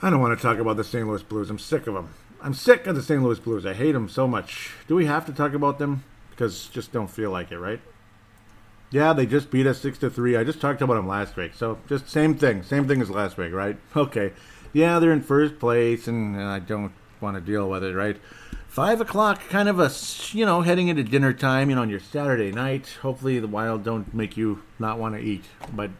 [0.00, 1.06] I don't want to talk about the St.
[1.06, 1.50] Louis Blues.
[1.50, 2.14] I'm sick of them.
[2.40, 3.22] I'm sick of the St.
[3.22, 3.64] Louis Blues.
[3.64, 4.70] I hate them so much.
[4.86, 6.04] Do we have to talk about them?
[6.30, 7.80] Because just don't feel like it, right?
[8.90, 10.36] Yeah, they just beat us six to three.
[10.36, 13.36] I just talked about them last week, so just same thing, same thing as last
[13.36, 13.76] week, right?
[13.96, 14.32] Okay.
[14.72, 18.16] Yeah, they're in first place, and I don't want to deal with it, right?
[18.74, 19.88] Five o'clock, kind of a
[20.36, 22.98] you know heading into dinner time, you know, on your Saturday night.
[23.02, 25.44] Hopefully, the Wild don't make you not want to eat.
[25.72, 25.92] But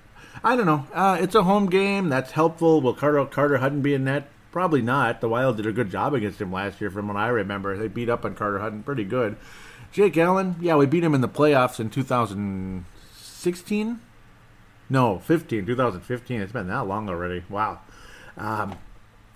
[0.42, 0.88] I don't know.
[0.92, 2.08] Uh, it's a home game.
[2.08, 2.80] That's helpful.
[2.80, 4.28] Will Carter Carter Hutton be in net?
[4.50, 5.20] Probably not.
[5.20, 7.76] The Wild did a good job against him last year, from what I remember.
[7.76, 9.36] They beat up on Carter Hutton pretty good.
[9.92, 14.00] Jake Allen, yeah, we beat him in the playoffs in 2016.
[14.90, 16.40] No, 15, 2015.
[16.40, 17.44] It's been that long already.
[17.48, 17.78] Wow.
[18.36, 18.74] Um,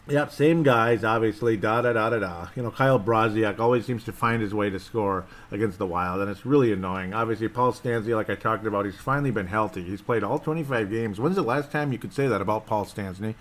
[0.08, 1.58] Yep, same guys, obviously.
[1.58, 2.48] Da da da da da.
[2.56, 6.22] You know, Kyle Brodziak always seems to find his way to score against the Wild,
[6.22, 7.12] and it's really annoying.
[7.12, 9.82] Obviously, Paul Stastny, like I talked about, he's finally been healthy.
[9.82, 11.20] He's played all 25 games.
[11.20, 13.34] When's the last time you could say that about Paul Stastny?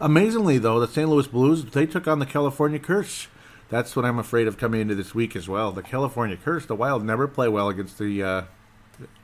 [0.00, 1.06] Amazingly, though, the St.
[1.06, 3.28] Louis Blues they took on the California Curse.
[3.68, 5.70] That's what I'm afraid of coming into this week as well.
[5.70, 6.64] The California Curse.
[6.64, 8.42] The Wild never play well against the uh,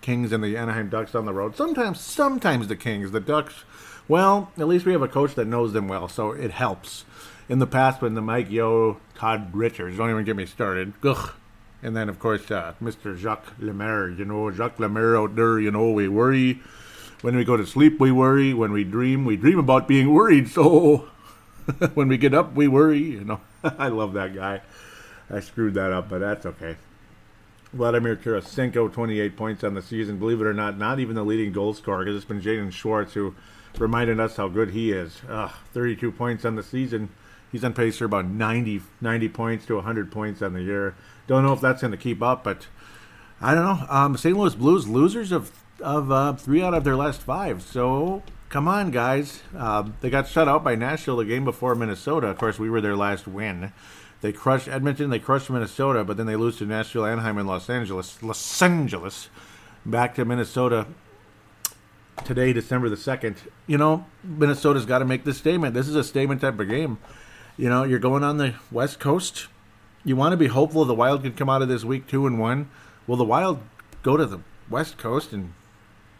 [0.03, 1.57] Kings and the Anaheim Ducks on the road.
[1.57, 3.65] Sometimes, sometimes the Kings, the Ducks
[4.09, 7.05] well, at least we have a coach that knows them well, so it helps.
[7.49, 10.93] In the past, when the Mike Yeo, Todd Richards, don't even get me started.
[11.05, 11.33] Ugh.
[11.83, 13.17] And then, of course, uh, Mr.
[13.17, 14.09] Jacques Lemaire.
[14.09, 16.61] You know, Jacques Lemaire out there, you know, we worry.
[17.23, 18.55] When we go to sleep, we worry.
[18.55, 20.49] When we dream, we dream about being worried.
[20.49, 21.09] So
[21.95, 23.03] when we get up, we worry.
[23.03, 24.63] You know, I love that guy.
[25.29, 26.77] I screwed that up, but that's okay.
[27.73, 30.19] Vladimir Tarasenko, 28 points on the season.
[30.19, 33.15] Believe it or not, not even the leading goal scorer because it's been Jaden Schwartz
[33.15, 33.35] who
[33.79, 35.21] reminding us how good he is.
[35.29, 37.11] Ugh, 32 points on the season.
[37.51, 40.95] He's on pace for about 90, 90 points to 100 points on the year.
[41.27, 42.67] Don't know if that's going to keep up, but
[43.41, 43.87] I don't know.
[43.89, 44.37] Um, St.
[44.37, 47.63] Louis Blues losers of of uh, three out of their last five.
[47.63, 49.43] So come on, guys.
[49.57, 52.29] Uh, they got shut out by Nashville the game before Minnesota.
[52.29, 53.73] Of course, we were their last win.
[54.21, 55.11] They crushed Edmonton.
[55.11, 58.23] They crushed Minnesota, but then they lose to Nashville, Anaheim, and Los Angeles.
[58.23, 59.29] Los Angeles.
[59.85, 60.87] Back to Minnesota
[62.25, 65.75] today, December the 2nd, you know, Minnesota's got to make this statement.
[65.75, 66.99] This is a statement type of game.
[67.57, 69.49] You know, you're going on the West Coast.
[70.05, 72.39] You want to be hopeful the Wild can come out of this week 2 and
[72.39, 72.71] 1.
[73.07, 73.61] Will the Wild
[74.03, 75.53] go to the West Coast and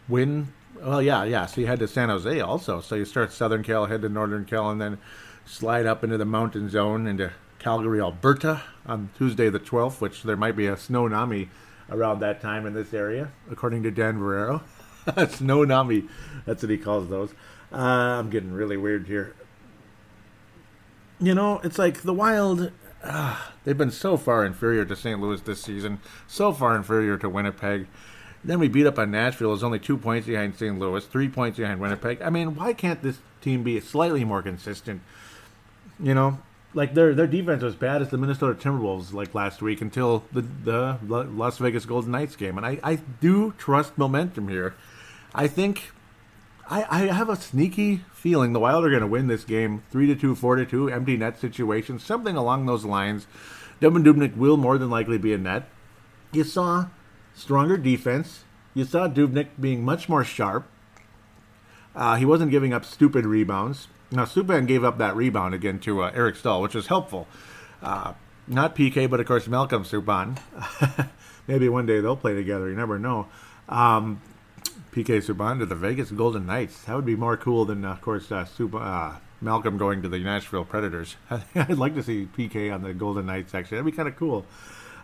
[0.07, 0.53] win?
[0.81, 1.45] Well, yeah, yeah.
[1.45, 2.81] So you head to San Jose also.
[2.81, 4.97] So you start Southern Cal, head to Northern Cal, and then
[5.45, 10.37] slide up into the mountain zone into Calgary, Alberta on Tuesday the 12th, which there
[10.37, 11.49] might be a snow nami
[11.89, 14.61] around that time in this area, according to Dan Barreiro.
[15.29, 16.05] Snow Nami.
[16.45, 17.33] That's what he calls those.
[17.71, 19.35] Uh, I'm getting really weird here.
[21.19, 22.71] You know, it's like the Wild.
[23.03, 25.19] Uh, they've been so far inferior to St.
[25.19, 27.87] Louis this season, so far inferior to Winnipeg.
[28.43, 29.53] Then we beat up on Nashville.
[29.53, 30.77] It's only two points behind St.
[30.77, 32.21] Louis, three points behind Winnipeg.
[32.21, 35.01] I mean, why can't this team be slightly more consistent?
[35.99, 36.39] You know,
[36.73, 40.41] like their their defense was bad as the Minnesota Timberwolves like last week until the
[40.41, 44.75] the Las Vegas Golden Knights game, and I I do trust momentum here.
[45.35, 45.91] I think
[46.69, 50.07] I, I have a sneaky feeling the Wild are going to win this game 3
[50.07, 53.27] to 2, 4 to 2, empty net situation, something along those lines.
[53.81, 55.67] Devan Dubnyk will more than likely be in net.
[56.31, 56.87] You saw
[57.35, 58.43] stronger defense.
[58.73, 60.65] You saw Dubnyk being much more sharp.
[61.95, 63.87] Uh, he wasn't giving up stupid rebounds.
[64.13, 67.27] Now, Subban gave up that rebound again to uh, Eric Staal, which was helpful.
[67.81, 68.13] Uh,
[68.47, 70.37] not PK, but of course Malcolm Subban.
[71.47, 72.69] Maybe one day they'll play together.
[72.69, 73.27] You never know.
[73.67, 74.21] Um,
[74.91, 76.83] PK Subban to the Vegas Golden Knights.
[76.83, 78.45] That would be more cool than, of course, uh,
[78.75, 81.15] uh, Malcolm going to the Nashville Predators.
[81.55, 83.77] I'd like to see PK on the Golden Knights, actually.
[83.77, 84.45] That'd be kind of cool.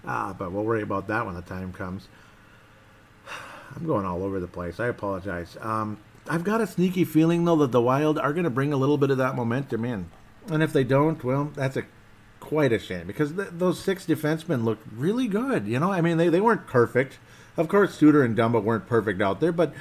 [0.06, 2.08] Uh, but we'll worry about that when the time comes.
[3.76, 4.80] I'm going all over the place.
[4.80, 5.58] I apologize.
[5.60, 5.98] Um,
[6.30, 8.98] I've got a sneaky feeling, though, that the Wild are going to bring a little
[8.98, 10.12] bit of that momentum in.
[10.48, 11.84] And if they don't, well, that's a
[12.40, 15.68] quite a shame because th- those six defensemen looked really good.
[15.68, 17.20] You know, I mean, they, they weren't perfect.
[17.58, 19.74] Of course, Suter and Dumba weren't perfect out there, but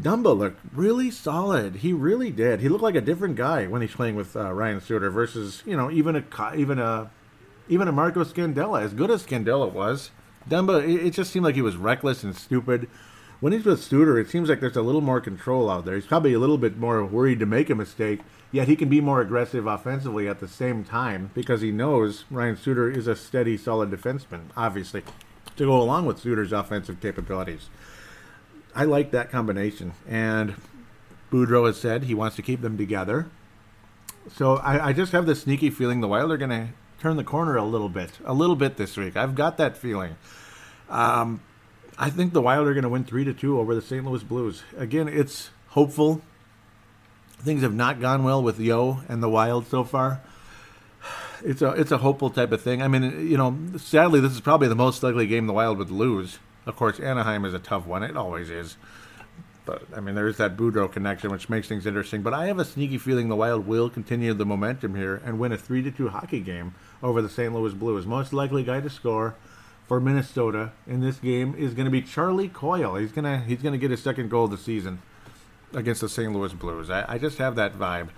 [0.00, 1.76] Dumba looked really solid.
[1.76, 2.60] He really did.
[2.60, 5.76] He looked like a different guy when he's playing with uh, Ryan Suter versus you
[5.76, 7.10] know even a even a
[7.68, 8.82] even a Marco Scandella.
[8.82, 10.10] As good as Scandella was,
[10.48, 12.88] Dumba it, it just seemed like he was reckless and stupid.
[13.40, 15.94] When he's with Suter, it seems like there's a little more control out there.
[15.94, 18.20] He's probably a little bit more worried to make a mistake,
[18.50, 22.56] yet he can be more aggressive offensively at the same time because he knows Ryan
[22.56, 25.04] Suter is a steady, solid defenseman, obviously,
[25.56, 27.68] to go along with Suter's offensive capabilities.
[28.74, 29.92] I like that combination.
[30.08, 30.56] And
[31.30, 33.28] Boudreau has said he wants to keep them together.
[34.32, 36.68] So I, I just have this sneaky feeling the Wild are going to
[37.00, 39.16] turn the corner a little bit, a little bit this week.
[39.16, 40.16] I've got that feeling.
[40.88, 41.40] Um,
[41.98, 44.04] I think the Wild are going to win three to two over the St.
[44.04, 44.62] Louis Blues.
[44.76, 46.22] Again, it's hopeful.
[47.40, 50.20] Things have not gone well with Yeo and the Wild so far.
[51.44, 52.82] It's a it's a hopeful type of thing.
[52.82, 55.90] I mean, you know, sadly, this is probably the most likely game the Wild would
[55.90, 56.38] lose.
[56.66, 58.02] Of course, Anaheim is a tough one.
[58.02, 58.76] It always is.
[59.64, 62.22] But I mean, there is that Boudreau connection, which makes things interesting.
[62.22, 65.52] But I have a sneaky feeling the Wild will continue the momentum here and win
[65.52, 67.52] a three to two hockey game over the St.
[67.52, 68.06] Louis Blues.
[68.06, 69.34] Most likely guy to score
[69.88, 72.96] for Minnesota in this game is going to be Charlie Coyle.
[72.96, 75.00] He's gonna he's gonna get his second goal of the season
[75.72, 76.32] against the St.
[76.32, 76.90] Louis Blues.
[76.90, 78.10] I, I just have that vibe.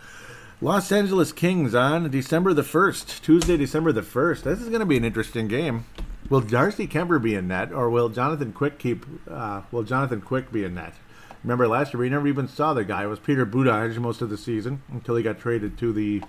[0.60, 4.42] Los Angeles Kings on December the 1st, Tuesday, December the 1st.
[4.42, 5.86] This is going to be an interesting game.
[6.28, 9.06] Will Darcy Kuemper be in net, or will Jonathan Quick keep?
[9.28, 10.94] Uh, will Jonathan Quick be in net?
[11.42, 13.04] Remember last year we never even saw the guy.
[13.04, 16.22] It was Peter Budaj most of the season until he got traded to the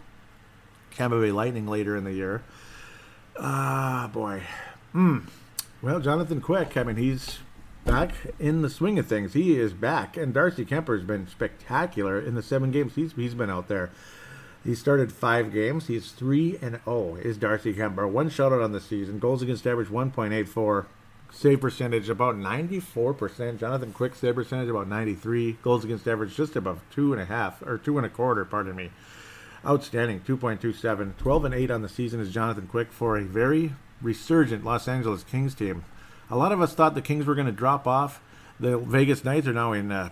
[0.96, 2.42] Tampa Bay Lightning later in the year.
[3.38, 4.44] Ah, boy.
[4.92, 5.20] Hmm.
[5.82, 6.76] Well, Jonathan Quick.
[6.76, 7.40] I mean, he's
[7.86, 9.34] back in the swing of things.
[9.34, 13.34] He is back, and Darcy Kuemper has been spectacular in the seven games he's he's
[13.34, 13.90] been out there.
[14.64, 15.88] He started five games.
[15.88, 16.82] He's three and zero.
[16.86, 18.10] Oh, is Darcy Kuemper?
[18.10, 19.20] One shutout on the season.
[19.20, 20.88] Goals against average one point eight four.
[21.32, 23.60] Save percentage about ninety four percent.
[23.60, 25.54] Jonathan Quick save percentage about ninety three.
[25.64, 28.46] Goals against average just above two and a half or two and a quarter.
[28.46, 28.92] Pardon me.
[29.64, 30.22] Outstanding.
[30.22, 31.18] 2.27.
[31.18, 35.24] 12 and 8 on the season is Jonathan Quick for a very resurgent Los Angeles
[35.24, 35.84] Kings team.
[36.30, 38.22] A lot of us thought the Kings were going to drop off.
[38.60, 40.10] The Vegas Knights are now in uh,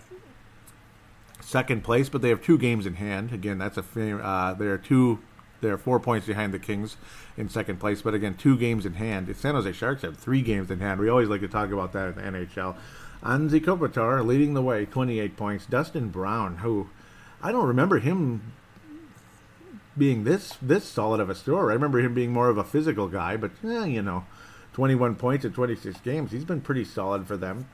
[1.40, 3.32] second place, but they have two games in hand.
[3.32, 5.20] Again, that's a uh, they are two,
[5.60, 6.96] they are four points behind the Kings
[7.36, 9.26] in second place, but again, two games in hand.
[9.26, 11.00] The San Jose Sharks have three games in hand.
[11.00, 12.76] We always like to talk about that in the NHL.
[13.22, 15.66] Anze Kopitar leading the way, 28 points.
[15.66, 16.88] Dustin Brown, who
[17.42, 18.52] I don't remember him
[19.96, 21.70] being this this solid of a scorer.
[21.70, 24.24] I remember him being more of a physical guy, but eh, you know,
[24.72, 26.32] 21 points in 26 games.
[26.32, 27.66] He's been pretty solid for them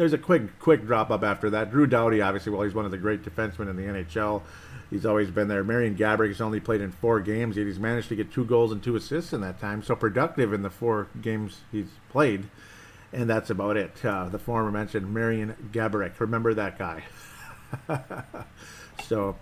[0.00, 1.70] there's a quick quick drop up after that.
[1.70, 4.42] Drew Doughty, obviously, well, he's one of the great defensemen in the NHL.
[4.88, 5.62] He's always been there.
[5.62, 8.72] Marian Gaborik has only played in four games, yet he's managed to get two goals
[8.72, 9.82] and two assists in that time.
[9.82, 12.48] So productive in the four games he's played,
[13.12, 14.04] and that's about it.
[14.04, 16.18] Uh, the former mentioned Marian Gaborik.
[16.18, 17.04] Remember that guy.
[19.04, 19.36] so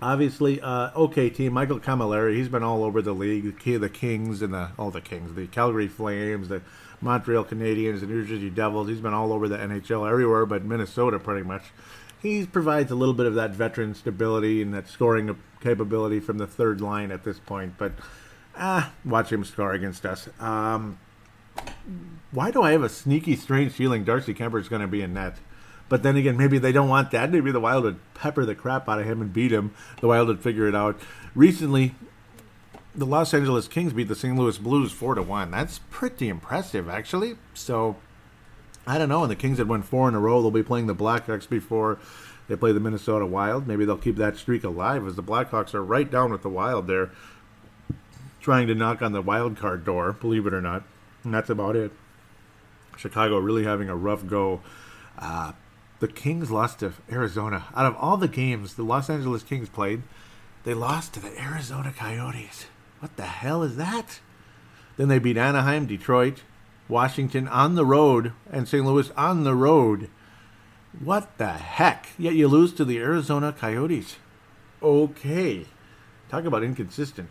[0.00, 1.52] obviously, uh, okay team.
[1.52, 3.58] Michael Cammalleri, he's been all over the league.
[3.62, 6.62] The, the Kings and the all the Kings, the Calgary Flames, the
[7.00, 8.88] Montreal Canadiens, the New Jersey Devils.
[8.88, 11.64] He's been all over the NHL everywhere, but Minnesota pretty much.
[12.22, 16.46] He provides a little bit of that veteran stability and that scoring capability from the
[16.46, 17.74] third line at this point.
[17.76, 17.92] But
[18.56, 20.28] ah, watch him score against us.
[20.40, 20.98] Um,
[22.30, 25.14] why do I have a sneaky, strange feeling Darcy Kuemper is going to be in
[25.14, 25.36] net?
[25.88, 27.30] But then again, maybe they don't want that.
[27.30, 29.74] Maybe the Wild would pepper the crap out of him and beat him.
[30.00, 30.98] The Wild would figure it out.
[31.34, 31.94] Recently,
[32.94, 34.36] the Los Angeles Kings beat the St.
[34.36, 35.50] Louis Blues four to one.
[35.50, 37.36] That's pretty impressive, actually.
[37.52, 37.96] So
[38.86, 39.22] I don't know.
[39.22, 40.40] And the Kings had won four in a row.
[40.40, 41.98] They'll be playing the Blackhawks before
[42.48, 43.66] they play the Minnesota Wild.
[43.66, 46.86] Maybe they'll keep that streak alive as the Blackhawks are right down with the Wild
[46.86, 47.10] there,
[48.40, 50.12] trying to knock on the wild card door.
[50.12, 50.84] Believe it or not,
[51.22, 51.92] and that's about it.
[52.96, 54.60] Chicago really having a rough go.
[55.18, 55.52] Uh,
[56.00, 57.64] the Kings lost to Arizona.
[57.74, 60.02] Out of all the games the Los Angeles Kings played,
[60.64, 62.66] they lost to the Arizona Coyotes.
[63.00, 64.20] What the hell is that?
[64.96, 66.42] Then they beat Anaheim, Detroit,
[66.88, 68.84] Washington on the road, and St.
[68.84, 70.08] Louis on the road.
[70.98, 72.08] What the heck?
[72.18, 74.16] Yet you lose to the Arizona Coyotes.
[74.82, 75.66] okay.
[76.28, 77.30] Talk about inconsistent.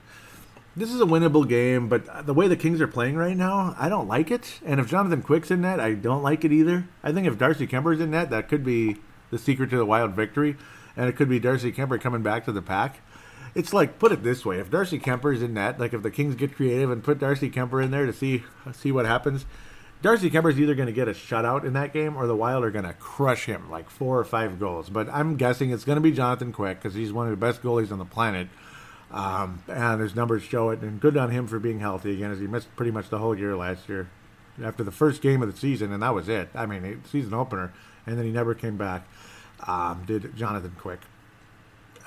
[0.75, 3.89] This is a winnable game, but the way the Kings are playing right now, I
[3.89, 4.59] don't like it.
[4.65, 6.87] And if Jonathan Quick's in net, I don't like it either.
[7.03, 8.97] I think if Darcy Kuemper's in net, that could be
[9.29, 10.57] the secret to the Wild victory,
[10.97, 13.01] and it could be Darcy Kuemper coming back to the pack.
[13.53, 16.33] It's like put it this way: if Darcy Kuemper's in net, like if the Kings
[16.33, 19.45] get creative and put Darcy Kuemper in there to see see what happens,
[20.01, 22.71] Darcy Kuemper's either going to get a shutout in that game or the Wild are
[22.71, 24.89] going to crush him like four or five goals.
[24.89, 27.61] But I'm guessing it's going to be Jonathan Quick because he's one of the best
[27.61, 28.47] goalies on the planet.
[29.13, 30.81] Um, and his numbers show it.
[30.81, 33.37] And good on him for being healthy again, as he missed pretty much the whole
[33.37, 34.09] year last year
[34.61, 36.49] after the first game of the season, and that was it.
[36.53, 37.73] I mean, season opener,
[38.05, 39.07] and then he never came back.
[39.65, 40.99] Um, did Jonathan Quick?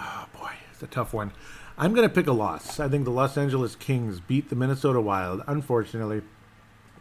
[0.01, 1.33] Oh boy, it's a tough one.
[1.79, 2.81] I'm going to pick a loss.
[2.81, 5.43] I think the Los Angeles Kings beat the Minnesota Wild.
[5.47, 6.23] Unfortunately,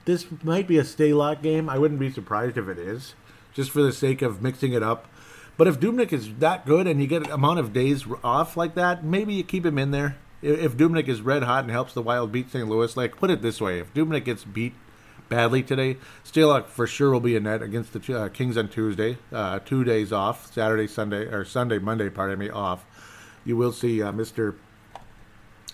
[0.06, 1.70] this might be a Stalock game.
[1.70, 3.16] I wouldn't be surprised if it is,
[3.54, 5.08] just for the sake of mixing it up.
[5.58, 8.76] But if Dubnyk is that good and you get an amount of days off like
[8.76, 10.18] that, maybe you keep him in there.
[10.42, 12.68] If Dubnyk is red hot and helps the Wild beat St.
[12.68, 14.74] Louis, like put it this way: if Dubnyk gets beat
[15.30, 19.18] badly today, Stalock for sure will be in net against the uh, Kings on Tuesday.
[19.32, 22.86] Uh, two days off, Saturday, Sunday, or Sunday, Monday, pardon me, off.
[23.46, 24.56] You will see uh, Mr.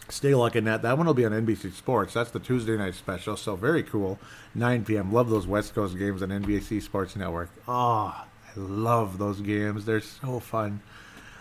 [0.07, 0.83] Stalock in that.
[0.83, 2.13] That one will be on NBC Sports.
[2.13, 3.35] That's the Tuesday night special.
[3.35, 4.19] So very cool.
[4.55, 5.11] 9 p.m.
[5.11, 7.49] Love those West Coast games on NBC Sports Network.
[7.67, 8.25] Oh,
[8.55, 9.85] I love those games.
[9.85, 10.81] They're so fun.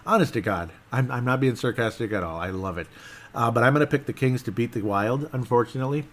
[0.07, 2.39] Honest to God, I'm, I'm not being sarcastic at all.
[2.39, 2.87] I love it.
[3.35, 6.05] Uh, but I'm going to pick the Kings to beat the Wild, unfortunately.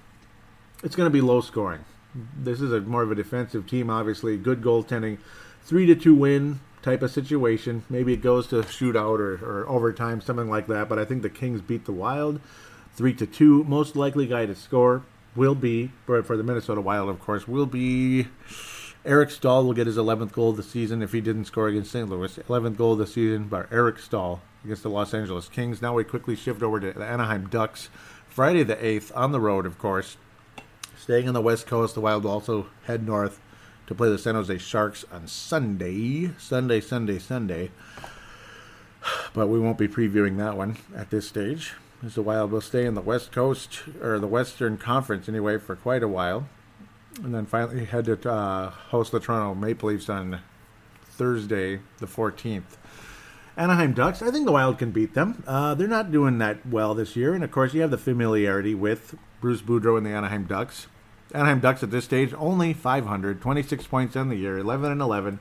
[0.83, 1.85] It's going to be low scoring.
[2.37, 4.37] This is a more of a defensive team, obviously.
[4.37, 5.17] Good goaltending.
[5.63, 7.83] 3 to 2 win type of situation.
[7.89, 10.89] Maybe it goes to shootout or, or overtime, something like that.
[10.89, 12.39] But I think the Kings beat the Wild
[12.95, 13.63] 3 to 2.
[13.63, 15.03] Most likely guy to score
[15.35, 18.27] will be, for, for the Minnesota Wild, of course, will be
[19.07, 21.91] Eric Staal will get his 11th goal of the season if he didn't score against
[21.91, 22.09] St.
[22.09, 22.37] Louis.
[22.49, 25.81] 11th goal of the season by Eric Staal against the Los Angeles Kings.
[25.81, 27.87] Now we quickly shift over to the Anaheim Ducks.
[28.27, 30.17] Friday the 8th on the road, of course.
[30.99, 33.39] Staying on the West Coast, the Wild will also head north
[33.87, 36.31] to play the San Jose Sharks on Sunday.
[36.37, 37.71] Sunday, Sunday, Sunday.
[39.33, 41.75] But we won't be previewing that one at this stage.
[42.05, 45.77] As the Wild will stay in the West Coast, or the Western Conference anyway, for
[45.77, 46.49] quite a while
[47.23, 50.41] and then finally head to uh, host the Toronto Maple Leafs on
[51.03, 52.77] Thursday, the 14th.
[53.55, 55.43] Anaheim Ducks, I think the Wild can beat them.
[55.47, 58.75] Uh, they're not doing that well this year, and of course, you have the familiarity
[58.75, 60.87] with Bruce Boudreau and the Anaheim Ducks.
[61.33, 65.39] Anaheim Ducks at this stage only 500, 26 points on the year, 11 and 11,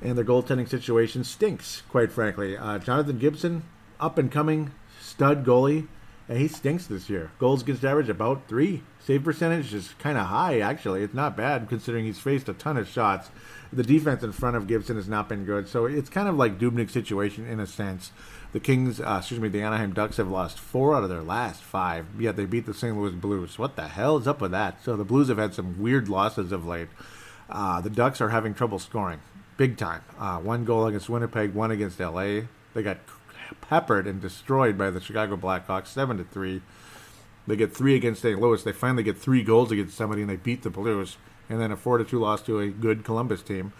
[0.00, 2.56] and their goaltending situation stinks, quite frankly.
[2.56, 3.62] Uh, Jonathan Gibson,
[4.00, 5.86] up and coming stud goalie,
[6.28, 7.30] and he stinks this year.
[7.38, 8.82] Goals against average about three.
[9.00, 11.02] Save percentage is kind of high, actually.
[11.02, 13.30] It's not bad considering he's faced a ton of shots.
[13.72, 16.58] The defense in front of Gibson has not been good, so it's kind of like
[16.58, 18.12] Dubnyk's situation in a sense.
[18.52, 21.60] The Kings, uh, excuse me, the Anaheim Ducks have lost four out of their last
[21.60, 22.96] five, yet they beat the St.
[22.96, 23.58] Louis Blues.
[23.58, 24.82] What the hell is up with that?
[24.84, 26.88] So the Blues have had some weird losses of late.
[27.50, 29.20] Uh, the Ducks are having trouble scoring,
[29.56, 30.02] big time.
[30.18, 32.42] Uh, one goal against Winnipeg, one against LA.
[32.74, 32.98] They got
[33.60, 36.62] peppered and destroyed by the Chicago Blackhawks, seven to three.
[37.46, 38.40] They get three against St.
[38.40, 38.62] Louis.
[38.62, 41.16] They finally get three goals against somebody, and they beat the Blues.
[41.48, 43.72] And then a four to two loss to a good Columbus team.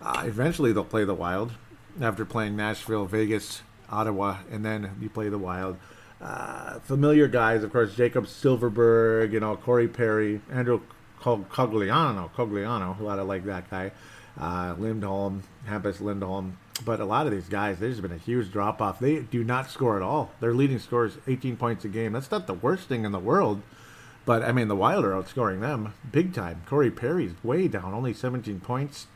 [0.00, 1.52] Uh, eventually, they'll play the Wild
[2.00, 5.76] after playing Nashville, Vegas, Ottawa, and then you play the Wild.
[6.20, 10.80] Uh, familiar guys, of course, Jakob Silfverberg, you know, Corey Perry, Andrew
[11.20, 13.92] Cogliano, Cogliano, a lot of like that guy,
[14.40, 18.80] uh, Lindholm, Hampus Lindholm, but a lot of these guys, there's been a huge drop
[18.80, 18.98] off.
[18.98, 20.30] They do not score at all.
[20.40, 22.12] Their leading score is 18 points a game.
[22.12, 23.62] That's not the worst thing in the world.
[24.24, 26.62] But I mean, the Wild are outscoring them big time.
[26.66, 29.06] Corey Perry's way down, only 17 points.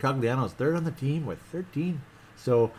[0.00, 2.02] Cogliano's third on the team with 13.
[2.36, 2.72] So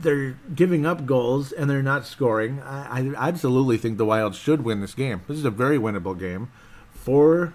[0.00, 2.60] they're giving up goals and they're not scoring.
[2.62, 5.22] I, I absolutely think the Wild should win this game.
[5.28, 6.50] This is a very winnable game.
[6.92, 7.52] For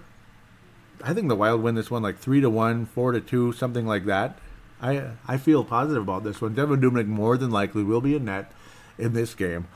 [1.03, 3.85] I think the Wild win this one like three to one, four to two, something
[3.85, 4.37] like that.
[4.83, 6.53] I I feel positive about this one.
[6.53, 8.51] Devan Dubnyk more than likely will be in net
[8.97, 9.67] in this game.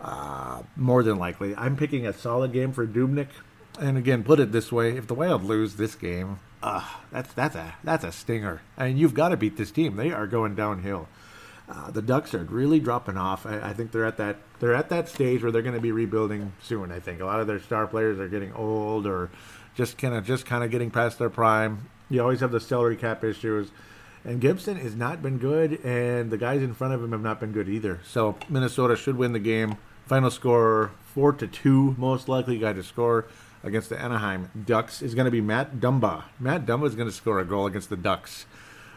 [0.00, 3.28] Uh, more than likely, I'm picking a solid game for Dubnyk.
[3.78, 7.54] And again, put it this way: if the Wild lose this game, uh, that's that's
[7.54, 8.60] a that's a stinger.
[8.76, 9.96] I mean, you've got to beat this team.
[9.96, 11.08] They are going downhill.
[11.68, 13.44] Uh, the Ducks are really dropping off.
[13.44, 15.90] I, I, think they're at that they're at that stage where they're going to be
[15.90, 16.92] rebuilding soon.
[16.92, 19.30] I think a lot of their star players are getting old or
[19.74, 21.88] just kind of just kind of getting past their prime.
[22.08, 23.70] You always have the salary cap issues.
[24.26, 27.38] And Gibson has not been good, and the guys in front of him have not
[27.38, 28.00] been good either.
[28.04, 29.76] So Minnesota should win the game.
[30.06, 31.94] Final score four to two.
[31.96, 33.26] Most likely guy to score
[33.62, 36.24] against the Anaheim Ducks is going to be Matt Dumba.
[36.40, 38.46] Matt Dumba is going to score a goal against the Ducks.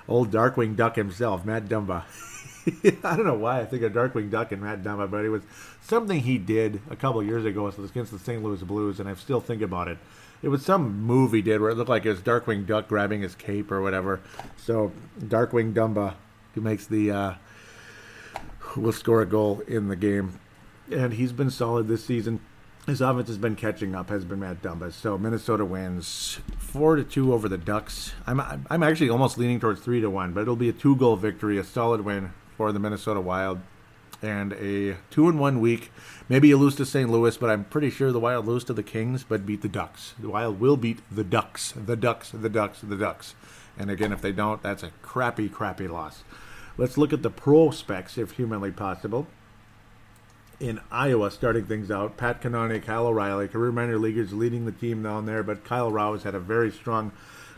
[0.08, 2.06] Old Darkwing Duck himself, Matt Dumba.
[3.04, 5.44] I don't know why I think of Darkwing Duck and Matt Dumba, but it was
[5.82, 8.44] something he did a couple years ago against the St.
[8.44, 10.00] Louis Blues, and I still think about it.
[10.42, 13.36] It was some movie did where it looked like it was Darkwing Duck grabbing his
[13.36, 14.22] cape or whatever.
[14.58, 16.16] So Darkwing Dumba,
[16.56, 17.34] who makes the uh,
[18.76, 20.40] will score a goal in the game,
[20.92, 22.40] and he's been solid this season.
[22.86, 24.92] His offense has been catching up, has been Matt Dumba.
[24.92, 28.14] So Minnesota wins four to two over the Ducks.
[28.26, 31.16] I'm I'm actually almost leaning towards three to one, but it'll be a two goal
[31.16, 33.60] victory, a solid win for the Minnesota Wild,
[34.22, 35.92] and a two and one week.
[36.28, 37.10] Maybe you lose to St.
[37.10, 40.14] Louis, but I'm pretty sure the Wild lose to the Kings, but beat the Ducks.
[40.20, 43.36] The Wild will beat the Ducks, the Ducks, the Ducks, the Ducks.
[43.78, 46.24] And again, if they don't, that's a crappy, crappy loss.
[46.78, 49.28] Let's look at the prospects, if humanly possible
[50.60, 52.18] in Iowa starting things out.
[52.18, 56.24] Pat Cannone, Kyle O'Reilly, career minor leaguers leading the team down there, but Kyle Rau's
[56.24, 57.12] had a very strong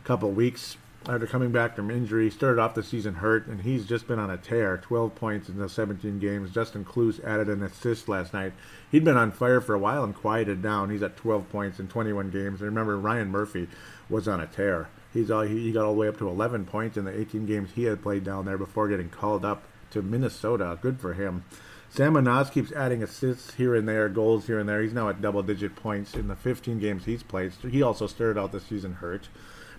[0.03, 0.77] couple weeks
[1.07, 2.29] after coming back from injury.
[2.29, 4.77] Started off the season hurt, and he's just been on a tear.
[4.77, 6.51] 12 points in the 17 games.
[6.51, 8.53] Justin Kloos added an assist last night.
[8.91, 10.89] He'd been on fire for a while and quieted down.
[10.89, 12.61] He's at 12 points in 21 games.
[12.61, 13.67] And remember, Ryan Murphy
[14.09, 14.89] was on a tear.
[15.13, 17.71] He's all, he got all the way up to 11 points in the 18 games
[17.73, 20.77] he had played down there before getting called up to Minnesota.
[20.81, 21.43] Good for him.
[21.89, 24.81] Sam Anas keeps adding assists here and there, goals here and there.
[24.81, 27.51] He's now at double digit points in the 15 games he's played.
[27.69, 29.27] He also started out the season hurt.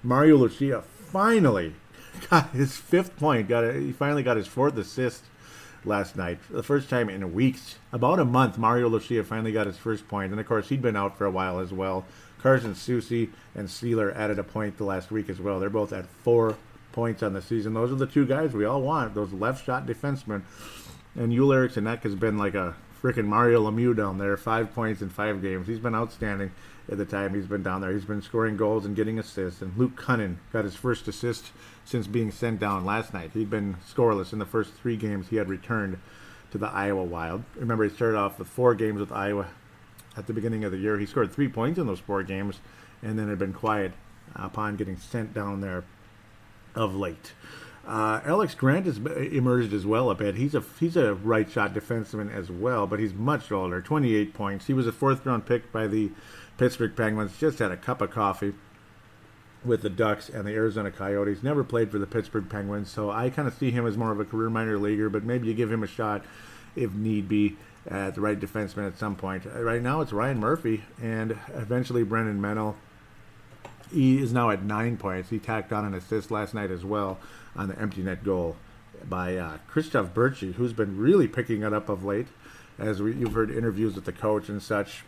[0.03, 0.83] Mario Lucia
[1.13, 1.75] finally
[2.31, 3.49] got his fifth point.
[3.49, 5.25] Got a, he finally got his fourth assist
[5.85, 6.39] last night.
[6.51, 10.05] The first time in weeks, about a month, Mario Lucia finally got his first.
[10.11, 12.05] And of course, he'd been out for a while as well.
[12.43, 15.61] Carson Soucy and Seeler added a point the last week as well.
[15.61, 16.57] They're both at four
[16.93, 17.75] points on the season.
[17.75, 19.15] Those are the two guys we all want.
[19.15, 20.43] Those left shot defensemen.
[21.15, 24.37] And Joel Eriksson Ek has been like a freaking Mario Lemieux down there.
[24.37, 25.67] Five points in five games.
[25.67, 26.53] He's been outstanding
[26.91, 27.93] at the time he's been down there.
[27.93, 29.63] He's been scoring goals and getting assists.
[29.63, 31.53] And Luke Kunin got his first assist
[31.85, 33.31] since being sent down last night.
[33.35, 35.99] He'd been scoreless in the first three games he had returned
[36.51, 37.45] to the Iowa Wild.
[37.57, 39.49] Remember, he started off with four games with Iowa
[40.17, 40.99] at the beginning of the year.
[40.99, 42.59] He scored three points in those four games
[43.03, 43.93] and then had been quiet
[44.35, 45.85] upon getting sent down there
[46.75, 47.33] of late.
[47.87, 50.37] Uh, Alex Grant has emerged as well a bit.
[50.37, 53.81] He's a he's a right shot defenseman as well, but he's much older.
[53.81, 54.67] 28 points.
[54.67, 56.13] He was a fourth round pick by the
[56.63, 57.37] Pittsburgh Penguins.
[57.41, 58.55] Just had a cup of coffee
[59.65, 61.43] with the Ducks and the Arizona Coyotes.
[61.43, 64.21] Never played for the Pittsburgh Penguins, so I kind of see him as more of
[64.21, 65.09] a career minor leaguer.
[65.09, 66.25] But maybe you give him a shot
[66.77, 67.57] if need be
[67.91, 69.45] at the right defenseman at some point.
[69.45, 72.77] Right now it's Ryan Murphy and eventually Brennan Menell.
[73.93, 75.31] He is now at nine points.
[75.31, 77.19] He tacked on an assist last night as well
[77.57, 78.55] on the empty net goal
[79.09, 82.29] by uh, Christoph Bertschy, who's been really picking it up of late,
[82.79, 85.03] as we, you've heard interviews with the coach and such.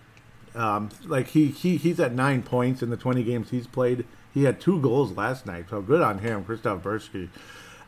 [0.55, 4.05] Um, like he, he he's at nine points in the 20 games he's played.
[4.33, 7.29] He had two goals last night, so good on him, Christoph Bertschy.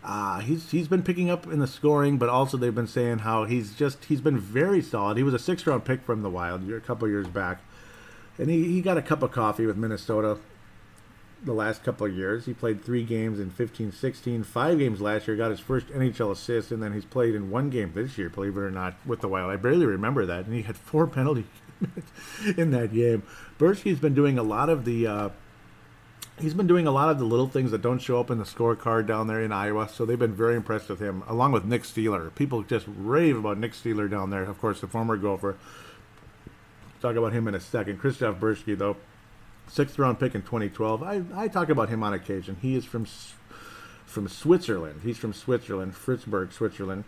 [0.04, 3.44] Uh, he's he's been picking up in the scoring, but also they've been saying how
[3.44, 5.16] he's just he's been very solid.
[5.16, 7.60] He was a six round pick from the Wild a couple years back,
[8.38, 10.38] and he, he got a cup of coffee with Minnesota
[11.42, 12.46] the last couple of years.
[12.46, 16.30] He played three games in 15 16, five games last year, got his first NHL
[16.30, 19.20] assist, and then he's played in one game this year, believe it or not, with
[19.20, 19.50] the Wild.
[19.50, 20.46] I barely remember that.
[20.46, 21.46] And he had four penalty
[22.56, 23.22] in that game.
[23.58, 25.06] Bertschy's been doing a lot of the.
[25.06, 25.28] Uh,
[26.38, 28.44] he's been doing a lot of the little things that don't show up in the
[28.44, 31.82] scorecard down there in Iowa, so they've been very impressed with him, along with Nick
[31.82, 32.34] Seeler.
[32.34, 35.56] People just rave about Nick Seeler down there, of course, the former Gopher.
[37.00, 37.98] Talk about him in a second.
[37.98, 38.96] Christoph Bertschy, though,
[39.68, 41.02] sixth round pick in 2012.
[41.02, 42.56] I, I talk about him on occasion.
[42.60, 43.06] He is from
[44.04, 45.00] from Switzerland.
[45.02, 47.04] He's from Switzerland, Fritzburg, Switzerland.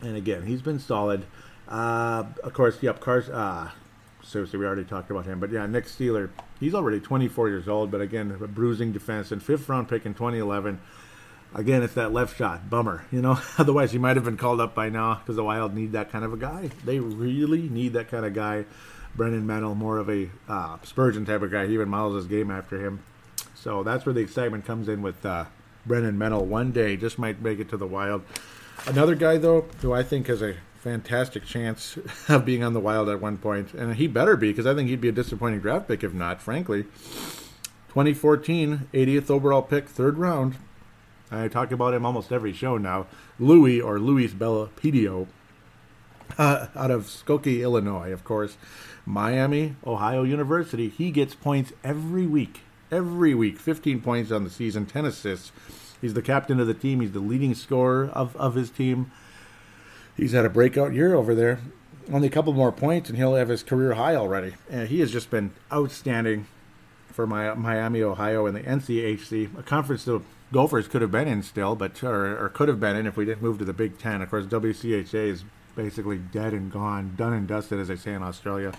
[0.00, 1.24] And again, he's been solid.
[1.72, 3.30] Uh, of course, yep, Cars.
[3.30, 3.70] Uh,
[4.22, 5.40] seriously, we already talked about him.
[5.40, 6.28] But yeah, Nick Seeler,
[6.60, 10.12] he's already 24 years old, but again, a bruising defense and fifth round pick in
[10.12, 10.78] 2011.
[11.54, 12.68] Again, it's that left shot.
[12.68, 13.38] Bummer, you know.
[13.58, 16.24] Otherwise, he might have been called up by now because the Wild need that kind
[16.24, 16.70] of a guy.
[16.84, 18.66] They really need that kind of guy
[19.14, 21.66] Brennan Menell, more of a uh, Spurgeon type of guy.
[21.66, 23.02] He even models his game after him.
[23.54, 25.46] So that's where the excitement comes in with uh,
[25.86, 26.44] Brennan Menell.
[26.44, 28.22] One day, just might make it to the Wild.
[28.86, 31.96] Another guy, though, who I think has a fantastic chance
[32.28, 34.88] of being on the Wild at one point, and he better be because I think
[34.88, 36.84] he'd be a disappointing draft pick if not, frankly.
[37.88, 40.56] 2014, 80th overall pick, third round.
[41.30, 43.06] I talk about him almost every show now.
[43.38, 45.28] Louis or Luis Belpedio
[46.36, 48.56] uh, out of Skokie, Illinois, of course.
[49.06, 50.88] Miami, Ohio University.
[50.88, 52.60] He gets points every week.
[52.90, 53.58] Every week.
[53.58, 55.52] 15 points on the season, 10 assists.
[56.00, 57.00] He's the captain of the team.
[57.00, 59.12] He's the leading scorer of, of his team.
[60.22, 61.58] He's had a breakout year over there.
[62.12, 64.54] Only a couple more points, and he'll have his career high already.
[64.70, 66.46] And he has just been outstanding
[67.08, 71.42] for my, Miami, Ohio, and the NCHC, a conference the Gophers could have been in
[71.42, 73.98] still, but or, or could have been in if we didn't move to the Big
[73.98, 74.22] Ten.
[74.22, 75.44] Of course, WCHA is
[75.74, 78.72] basically dead and gone, done and dusted, as they say in Australia,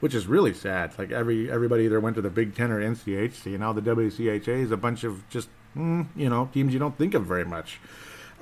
[0.00, 0.98] which is really sad.
[0.98, 4.64] Like every everybody either went to the Big Ten or NCHC, and now the WCHA
[4.64, 7.78] is a bunch of just mm, you know teams you don't think of very much.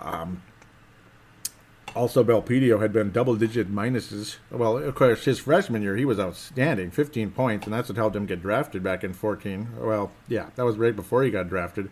[0.01, 0.41] Um,
[1.97, 4.37] also, Belpedio had been double digit minuses.
[4.51, 8.15] Well, of course, his freshman year, he was outstanding 15 points, and that's what helped
[8.15, 9.69] him get drafted back in 14.
[9.81, 11.91] Well, yeah, that was right before he got drafted.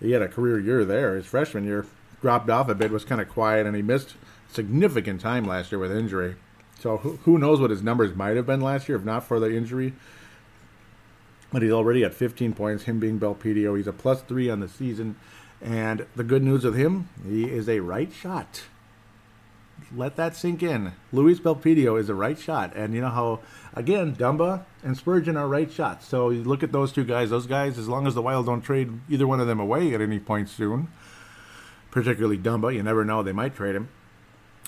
[0.00, 1.16] He had a career year there.
[1.16, 1.84] His freshman year
[2.20, 4.14] dropped off a bit, was kind of quiet, and he missed
[4.48, 6.36] significant time last year with injury.
[6.78, 9.40] So who, who knows what his numbers might have been last year if not for
[9.40, 9.94] the injury.
[11.52, 13.76] But he's already at 15 points, him being Belpedio.
[13.76, 15.16] He's a plus three on the season.
[15.60, 18.62] And the good news with him, he is a right shot
[19.94, 20.92] let that sink in.
[21.12, 23.40] Luis Belpedio is a right shot, and you know how
[23.74, 26.06] again Dumba and Spurgeon are right shots.
[26.06, 27.30] So you look at those two guys.
[27.30, 30.00] Those guys, as long as the Wild don't trade either one of them away at
[30.00, 30.88] any point soon,
[31.90, 33.88] particularly Dumba, you never know they might trade him.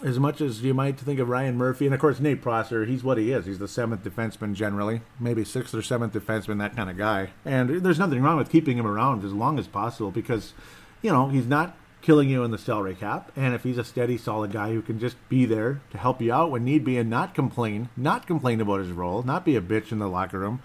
[0.02, 3.04] As much as you might think of Ryan Murphy, and of course Nate Prosser, he's
[3.04, 3.46] what he is.
[3.46, 7.30] He's the seventh defenseman generally, maybe sixth or seventh defenseman, that kind of guy.
[7.44, 10.54] And there's nothing wrong with keeping him around as long as possible because,
[11.02, 13.32] you know, he's not killing you in the salary cap.
[13.36, 16.32] And if he's a steady, solid guy who can just be there to help you
[16.32, 19.60] out when need be and not complain, not complain about his role, not be a
[19.60, 20.62] bitch in the locker room,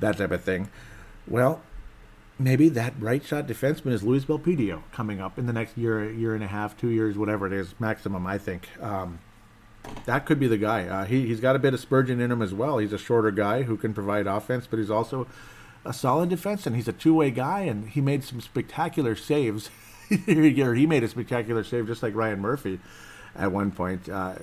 [0.00, 0.68] that type of thing,
[1.26, 1.60] well,
[2.38, 6.34] maybe that right shot defenseman is Luis Belpedio coming up in the next year, year
[6.34, 8.68] and a half, two years, whatever it is, maximum, I think.
[8.80, 9.18] Um,
[10.04, 10.86] that could be the guy.
[10.86, 12.78] Uh, he, he's got a bit of Spurgeon in him as well.
[12.78, 15.26] He's a shorter guy who can provide offense, but he's also
[15.84, 19.70] a solid defense, and he's a two way guy, and he made some spectacular saves
[20.26, 22.80] he made a spectacular save, just like Ryan Murphy
[23.38, 24.34] at one point, uh,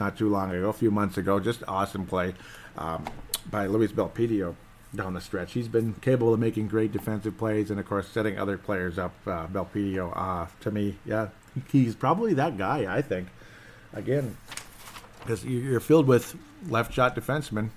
[0.00, 1.38] not too long ago, a few months ago.
[1.38, 2.34] Just awesome play
[2.76, 3.04] um,
[3.50, 4.54] by Luis Belpedio
[4.94, 5.52] down the stretch.
[5.52, 9.14] He's been capable of making great defensive plays and, of course, setting other players up.
[9.26, 11.28] Uh, Belpedio, uh, to me, yeah,
[11.70, 13.28] he's probably that guy, I think.
[13.92, 14.36] Again,
[15.20, 16.36] because you're filled with
[16.68, 17.70] left shot defensemen.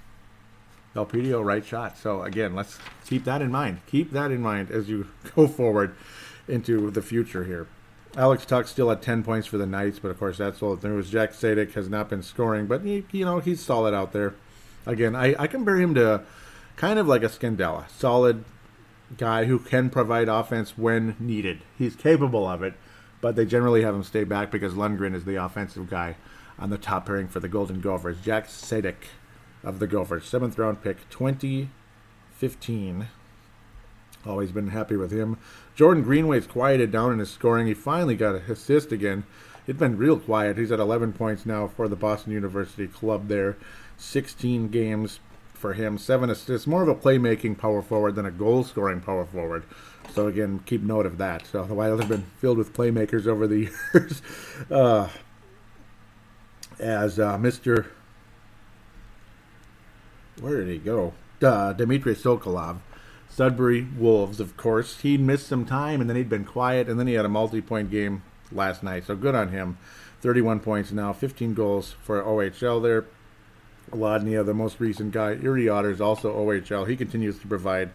[0.96, 1.98] Belpedio, right shot.
[1.98, 3.80] So, again, let's keep that in mind.
[3.88, 5.96] Keep that in mind as you go forward
[6.52, 7.68] into the future here.
[8.16, 10.90] Alex Tuch still at 10 points for the Knights, but of course that's all the
[10.90, 11.10] news.
[11.10, 14.36] Jack Sadek has not been scoring, but he, you know he's solid out there.
[14.86, 16.24] Again, I, I compare him to
[16.76, 18.44] kind of like a Scandella, solid
[19.18, 21.62] guy who can provide offense when needed.
[21.78, 22.74] He's capable of it,
[23.22, 26.18] but they generally have him stay back because Lundgren is the offensive guy
[26.60, 28.18] on the top pairing for the Golden Gophers.
[28.22, 28.96] Jack Sadek
[29.64, 33.08] of the Gophers, seventh round pick, 2015.
[34.26, 35.38] Always been happy with him.
[35.76, 37.68] Jordan Greenway's quieted down in his scoring.
[37.68, 39.24] He finally got an assist again.
[39.68, 40.58] It's been real quiet.
[40.58, 43.58] He's at 11 points now for the Boston University club there.
[43.98, 45.20] 16 games
[45.54, 46.68] for him, seven assists.
[46.68, 49.64] More of a playmaking power forward than a goal scoring power forward.
[50.14, 51.46] So again, keep note of that.
[51.46, 54.22] So the Wild have been filled with playmakers over the years.
[54.70, 55.10] Uh,
[56.80, 57.88] as uh, Mr.
[60.40, 61.14] Where did he go?
[61.42, 62.80] Uh, Dmitry Sokolov
[63.32, 65.00] Sudbury Wolves, of course.
[65.00, 67.62] He'd missed some time and then he'd been quiet, and then he had a multi
[67.62, 69.06] point game last night.
[69.06, 69.78] So good on him.
[70.22, 73.06] 31 points now, 15 goals for OHL there.
[73.92, 75.32] Lodnia, the most recent guy.
[75.42, 76.88] Erie Otters, also OHL.
[76.88, 77.92] He continues to provide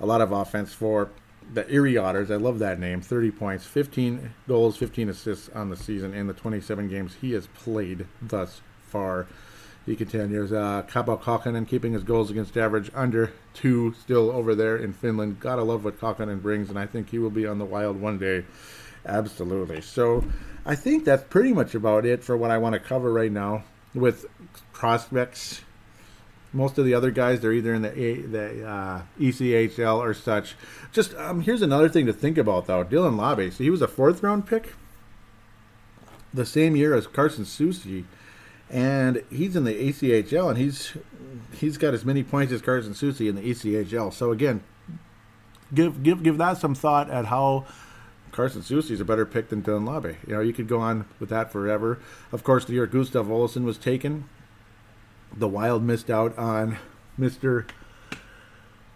[0.00, 1.10] a lot of offense for
[1.52, 2.30] the Erie Otters.
[2.30, 3.00] I love that name.
[3.00, 7.46] 30 points, 15 goals, 15 assists on the season in the 27 games he has
[7.48, 9.26] played thus far.
[9.86, 10.52] He continues.
[10.52, 15.40] Uh, Kaapo Kähkönen keeping his goals against average under two still over there in Finland.
[15.40, 18.18] Gotta love what Kähkönen brings, and I think he will be on the Wild one
[18.18, 18.44] day.
[19.04, 19.82] Absolutely.
[19.82, 20.24] So
[20.64, 23.64] I think that's pretty much about it for what I want to cover right now
[23.94, 24.24] with
[24.72, 25.60] prospects.
[26.54, 30.54] Most of the other guys, they're either in the A, the uh, ECHL or such.
[30.92, 32.84] Just um, here's another thing to think about, though.
[32.84, 34.72] Dylan Labbé, so he was a fourth round pick
[36.32, 38.04] the same year as Carson Soucy
[38.70, 40.96] and he's in the ECHL, and he's
[41.52, 44.12] he's got as many points as Carson Soucy in the ECHL.
[44.12, 44.62] So again,
[45.72, 47.66] give give give that some thought at how
[48.32, 50.16] Carson is a better pick than Dylan Labbé.
[50.26, 52.00] You know, you could go on with that forever.
[52.32, 54.28] Of course, the year Gustav Olofsson was taken,
[55.36, 56.78] the Wild missed out on
[57.16, 57.66] Mister.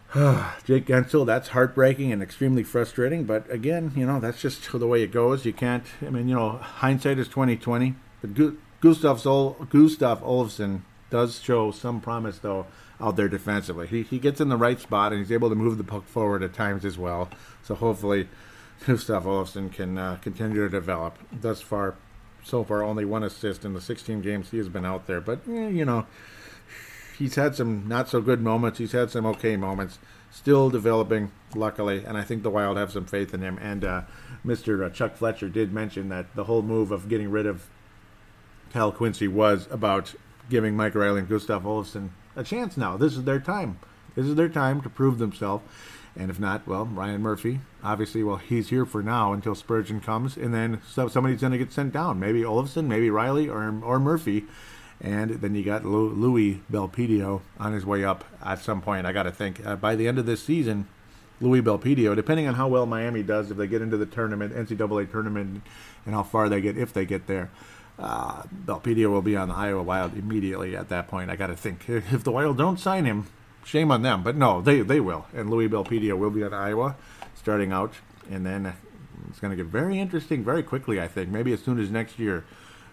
[0.15, 3.25] Jake Guentzel, that's heartbreaking and extremely frustrating.
[3.25, 5.45] But again, you know that's just the way it goes.
[5.45, 5.85] You can't.
[6.05, 7.95] I mean, you know, hindsight is twenty twenty.
[8.21, 8.35] But
[8.81, 9.17] Gustav
[9.71, 12.67] Gustav Olofsson does show some promise though
[13.01, 13.87] out there defensively.
[13.87, 16.43] He he gets in the right spot and he's able to move the puck forward
[16.43, 17.29] at times as well.
[17.63, 18.29] So hopefully,
[18.87, 21.19] Gustav Olofsson can uh, continue to develop.
[21.33, 21.97] Thus far,
[22.45, 25.21] so far only one assist in the 16 games he has been out there.
[25.21, 26.07] But eh, you know,
[27.19, 28.79] he's had some not so good moments.
[28.79, 29.99] He's had some okay moments.
[30.31, 33.59] still developing, luckily, and I think the Wild have some faith in him.
[33.61, 34.03] And uh,
[34.45, 34.85] Mr.
[34.85, 37.69] Uh, Chuck Fletcher did mention that the whole move of getting rid of
[38.73, 40.15] Cal Quincey was about
[40.51, 42.97] giving Mike Reilly and Gustav Olofsson a chance now.
[42.97, 43.79] This is their time.
[44.15, 45.65] This is their time to prove themselves.
[46.17, 50.37] And if not, well, Ryan Murphy, obviously, well, he's here for now until Spurgeon comes,
[50.37, 52.19] and then so, somebody's going to get sent down.
[52.19, 54.47] Maybe Olofsson, maybe Reilly, or or Murphy.
[55.01, 59.07] And then you got Louis Belpedio on his way up at some point.
[59.07, 60.89] I got to think uh, by the end of this season,
[61.41, 65.11] Louis Belpedio, depending on how well Miami does, if they get into the tournament, NCAA
[65.11, 65.63] tournament,
[66.05, 67.49] and how far they get, if they get there,
[67.99, 71.31] uh, Belpedio will be on the Iowa Wild immediately at that point.
[71.31, 73.27] I got to think if the Wild don't sign him,
[73.65, 74.23] shame on them.
[74.23, 76.97] But no, they they will, and Louis Belpedio will be on Iowa
[77.35, 77.95] starting out,
[78.31, 78.75] and then
[79.29, 81.01] it's going to get very interesting very quickly.
[81.01, 82.45] I think maybe as soon as next year.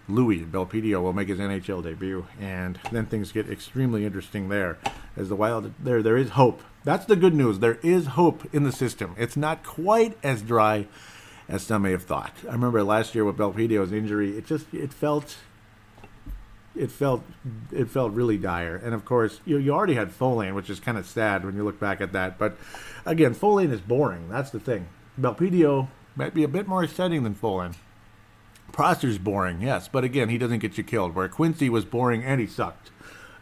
[0.07, 4.77] Louis Belpedio will make his NHL debut, and then things get extremely interesting there.
[5.17, 6.61] As the Wild, there there is hope.
[6.83, 7.57] That's the good news.
[7.57, 9.15] There is hope in the system.
[9.17, 10.85] It's not quite as dry
[11.47, 12.33] as some may have thought.
[12.47, 15.37] I remember last year with Belpedio's injury, it just it felt
[16.75, 17.23] it felt
[17.71, 18.75] it felt really dire.
[18.75, 21.63] And of course, you you already had Folin, which is kind of sad when you
[21.63, 22.37] look back at that.
[22.37, 22.57] But
[23.05, 24.29] again, Folin is boring.
[24.29, 24.87] That's the thing.
[25.19, 27.75] Belpedio might be a bit more exciting than Folin.
[28.71, 31.15] Prosser's boring, yes, but again, he doesn't get you killed.
[31.15, 32.91] Where Quincey was boring and he sucked.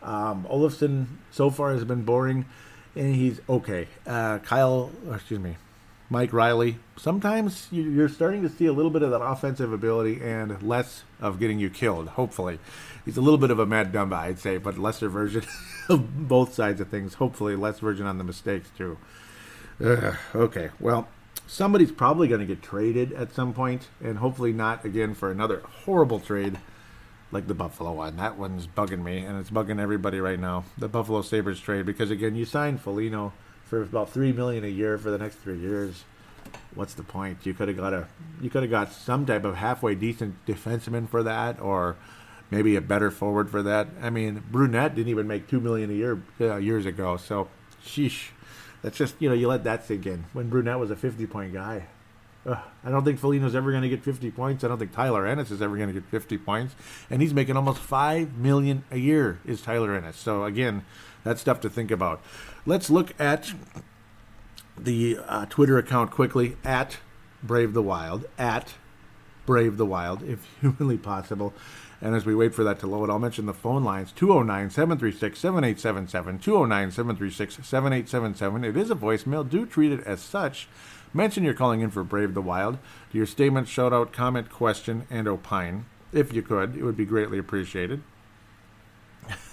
[0.04, 2.45] Um, Olofsson so far has been boring,
[2.95, 3.88] and he's okay.
[4.06, 5.56] Uh, Kyle, excuse me,
[6.14, 10.61] Mike Reilly, Sometimes you're starting to see a little bit of that offensive ability and
[10.61, 12.09] less of getting you killed.
[12.09, 12.59] Hopefully,
[13.03, 15.43] he's a little bit of a Matt Dumba, I'd say, but lesser version
[15.89, 17.16] of both sides of things.
[17.16, 18.99] Hopefully, less version on the mistakes too.
[19.84, 21.07] Uh, okay, well,
[21.47, 25.64] somebody's probably going to get traded at some point, and hopefully not again for another
[25.84, 26.59] horrible trade
[27.32, 28.18] like the Buffalo one.
[28.18, 30.66] That one's bugging me, and it's bugging everybody right now.
[30.78, 33.34] The Buffalo Sabres trade because again, you signed Foligno
[33.66, 36.03] for about three million a year for the next three years.
[36.76, 37.45] What's the point?
[37.45, 38.07] You could have got a
[38.41, 41.95] you could have got some type of halfway decent defenseman for that, or
[42.51, 43.88] maybe a better forward for that.
[44.01, 47.49] I mean, Brunette didn't even make two million a year uh, years ago, so
[47.86, 48.30] sheesh.
[48.82, 50.26] That's just you know you let that sink in.
[50.34, 51.88] When Brunette was a 50 point guy,
[52.46, 54.64] Ugh, I don't think Foligno's ever going to get 50 points.
[54.64, 56.76] I don't think Tyler Ennis is ever going to get 50 points,
[57.10, 59.39] and he's making almost five million a year.
[59.46, 60.18] Is Tyler Ennis?
[60.18, 60.84] So again,
[61.24, 62.22] that's stuff to think about.
[62.66, 63.54] Let's look at
[64.78, 66.98] the uh, Twitter account quickly at
[67.41, 68.76] Brave the Wild at
[69.46, 71.54] Brave the Wild, if humanly possible.
[72.02, 75.39] And as we wait for that to load, I'll mention the phone lines 209 736
[75.39, 76.39] 7877.
[76.39, 78.64] 209 736 7877.
[78.66, 79.50] It is a voicemail.
[79.50, 80.68] Do treat it as such.
[81.14, 82.80] Mention you're calling in for Brave the Wild.
[83.11, 85.86] Do your statement, shout out, comment, question, and opine.
[86.11, 88.01] If you could, it would be greatly appreciated.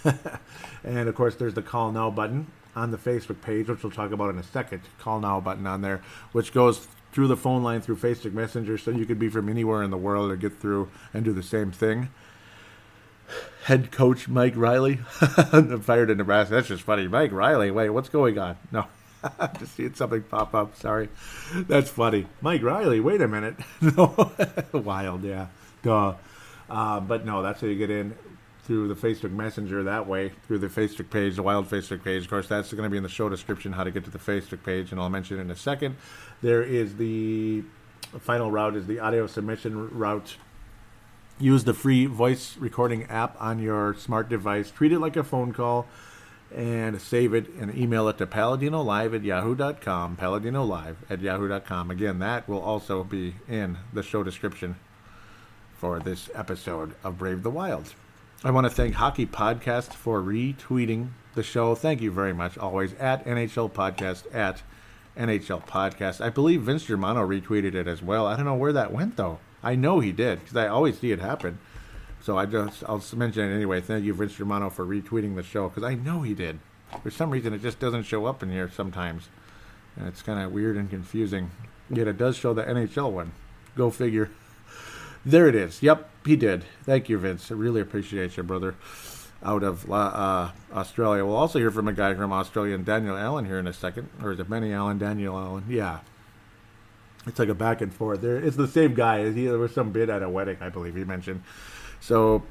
[0.84, 4.12] and of course, there's the call now button on the Facebook page, which we'll talk
[4.12, 4.82] about in a second.
[4.98, 6.02] Call now button on there,
[6.32, 9.82] which goes through the phone line through Facebook Messenger, so you could be from anywhere
[9.82, 12.08] in the world or get through and do the same thing.
[13.64, 14.96] Head coach Mike Riley,
[15.82, 16.54] fired in Nebraska.
[16.54, 17.06] That's just funny.
[17.06, 18.56] Mike Riley, Wait, what's going on?
[18.72, 18.86] No.
[19.58, 20.76] Just seeing something pop up.
[20.76, 21.08] Sorry.
[21.54, 22.26] That's funny.
[22.40, 23.56] Mike Riley, wait a minute.
[24.72, 25.46] Wild, yeah.
[25.82, 26.14] Duh.
[26.68, 28.14] Uh, but no, that's how you get in
[28.64, 32.22] through the Facebook Messenger that way, through the Facebook page, the Wild Facebook page.
[32.24, 34.18] Of course, that's going to be in the show description how to get to the
[34.18, 35.96] Facebook page, and I'll mention it in a second.
[36.40, 37.64] There is the
[38.20, 40.36] final route is the audio submission route.
[41.38, 44.70] Use the free voice recording app on your smart device.
[44.70, 45.86] Treat it like a phone call
[46.54, 50.16] and save it and email it to paladinolive at yahoo.com.
[50.16, 51.90] Paladinolive at yahoo.com.
[51.90, 54.76] Again, that will also be in the show description
[55.76, 57.94] for this episode of Brave the Wild.
[58.42, 61.74] I want to thank Hockey Podcast for retweeting the show.
[61.74, 64.62] Thank you very much, always at NHL Podcast, at
[65.16, 66.20] NHL Podcast.
[66.20, 68.26] I believe Vince Germano retweeted it as well.
[68.26, 69.38] I don't know where that went, though.
[69.62, 71.58] I know he did, because I always see it happen.
[72.22, 73.80] So I just I'll mention it anyway.
[73.80, 76.58] Thank you, Vince Germano, for retweeting the show because I know he did.
[77.02, 79.28] For some reason, it just doesn't show up in here sometimes,
[79.96, 81.50] and it's kind of weird and confusing.
[81.88, 83.32] Yet it does show the NHL one.
[83.76, 84.30] Go figure.
[85.24, 85.82] There it is.
[85.82, 86.64] Yep, he did.
[86.84, 87.50] Thank you, Vince.
[87.50, 88.74] I really appreciate you, brother.
[89.42, 91.24] Out of uh, Australia.
[91.24, 94.08] We'll also hear from a guy from Australia, Daniel Allen, here in a second.
[94.22, 95.64] Or is it Benny Allen, Daniel Allen?
[95.68, 96.00] Yeah.
[97.26, 98.20] It's like a back and forth.
[98.20, 99.30] There, it's the same guy.
[99.30, 101.42] He, there was some bit at a wedding, I believe he mentioned.
[102.00, 102.42] So,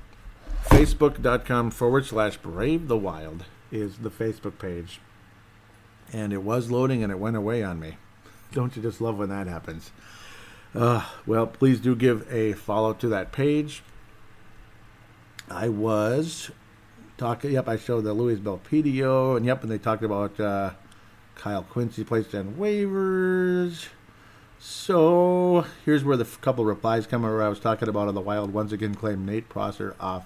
[0.66, 5.02] facebook.com forward slash brave the wild is the Facebook page.
[6.14, 7.97] And it was loading and it went away on me.
[8.52, 9.91] Don't you just love when that happens?
[10.74, 13.84] Uh, well, please do give a follow to that page.
[15.50, 16.52] I was
[17.18, 20.72] talking, yep, I showed the Louis Belpedio, and yep, and they talked about uh,
[21.36, 23.88] Kyle Quincey placed on waivers.
[24.60, 28.53] So here's where the couple replies come where I was talking about on the Wild
[28.53, 30.26] once again claimed Nate Prosser off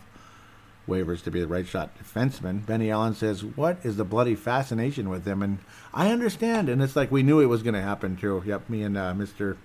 [0.87, 2.65] waivers to be the right shot defenseman.
[2.65, 5.43] Benny Allen says, What is the bloody fascination with him?
[5.43, 5.59] And
[5.93, 6.67] I understand.
[6.67, 8.41] And it's like we knew it was going to happen too.
[8.45, 9.57] Yep, me and uh, Mr.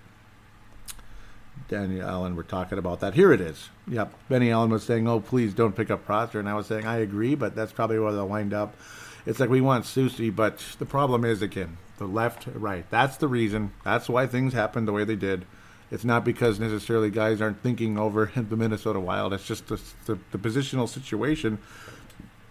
[1.69, 3.15] Danny Allen were talking about that.
[3.15, 3.71] Here it is.
[3.89, 4.15] Yep.
[4.29, 6.39] Benny Allen was saying, Oh, please don't pick up Prosser.
[6.39, 8.77] And I was saying, I agree, but that's probably where they'll wind up.
[9.25, 12.89] It's like we want Soucy, but the problem is, again, the left, right.
[12.91, 13.73] That's the reason.
[13.85, 15.45] That's why things happened the way they did.
[15.91, 19.33] It's not because necessarily guys aren't thinking over the Minnesota Wild.
[19.33, 21.59] It's just the, the, the positional situation.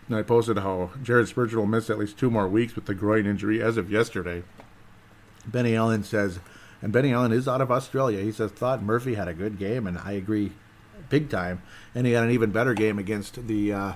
[0.07, 2.95] And I posted how Jared Spurgeon will miss at least two more weeks with the
[2.95, 4.43] groin injury as of yesterday.
[5.45, 6.39] Benny Allen says,
[6.81, 8.21] and Benny Allen is out of Australia.
[8.21, 10.51] He says, thought Murphy had a good game, and I agree
[11.09, 11.61] big time.
[11.93, 13.93] And he had an even better game against the uh,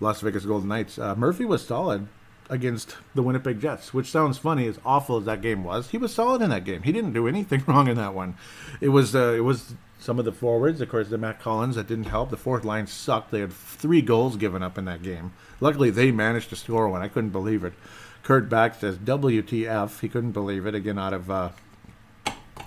[0.00, 0.98] Las Vegas Golden Knights.
[0.98, 2.08] Uh, Murphy was solid
[2.48, 5.90] against the Winnipeg Jets, which sounds funny, as awful as that game was.
[5.90, 6.82] He was solid in that game.
[6.82, 8.36] He didn't do anything wrong in that one.
[8.80, 11.88] It was uh, it was some of the forwards, of course, the Matt Cullens that
[11.88, 12.30] didn't help.
[12.30, 13.30] The fourth line sucked.
[13.30, 15.32] They had three goals given up in that game.
[15.60, 17.02] Luckily, they managed to score one.
[17.02, 17.74] I couldn't believe it.
[18.22, 20.00] Kurt Back says WTF.
[20.00, 21.30] He couldn't believe it again out of.
[21.30, 21.50] Uh,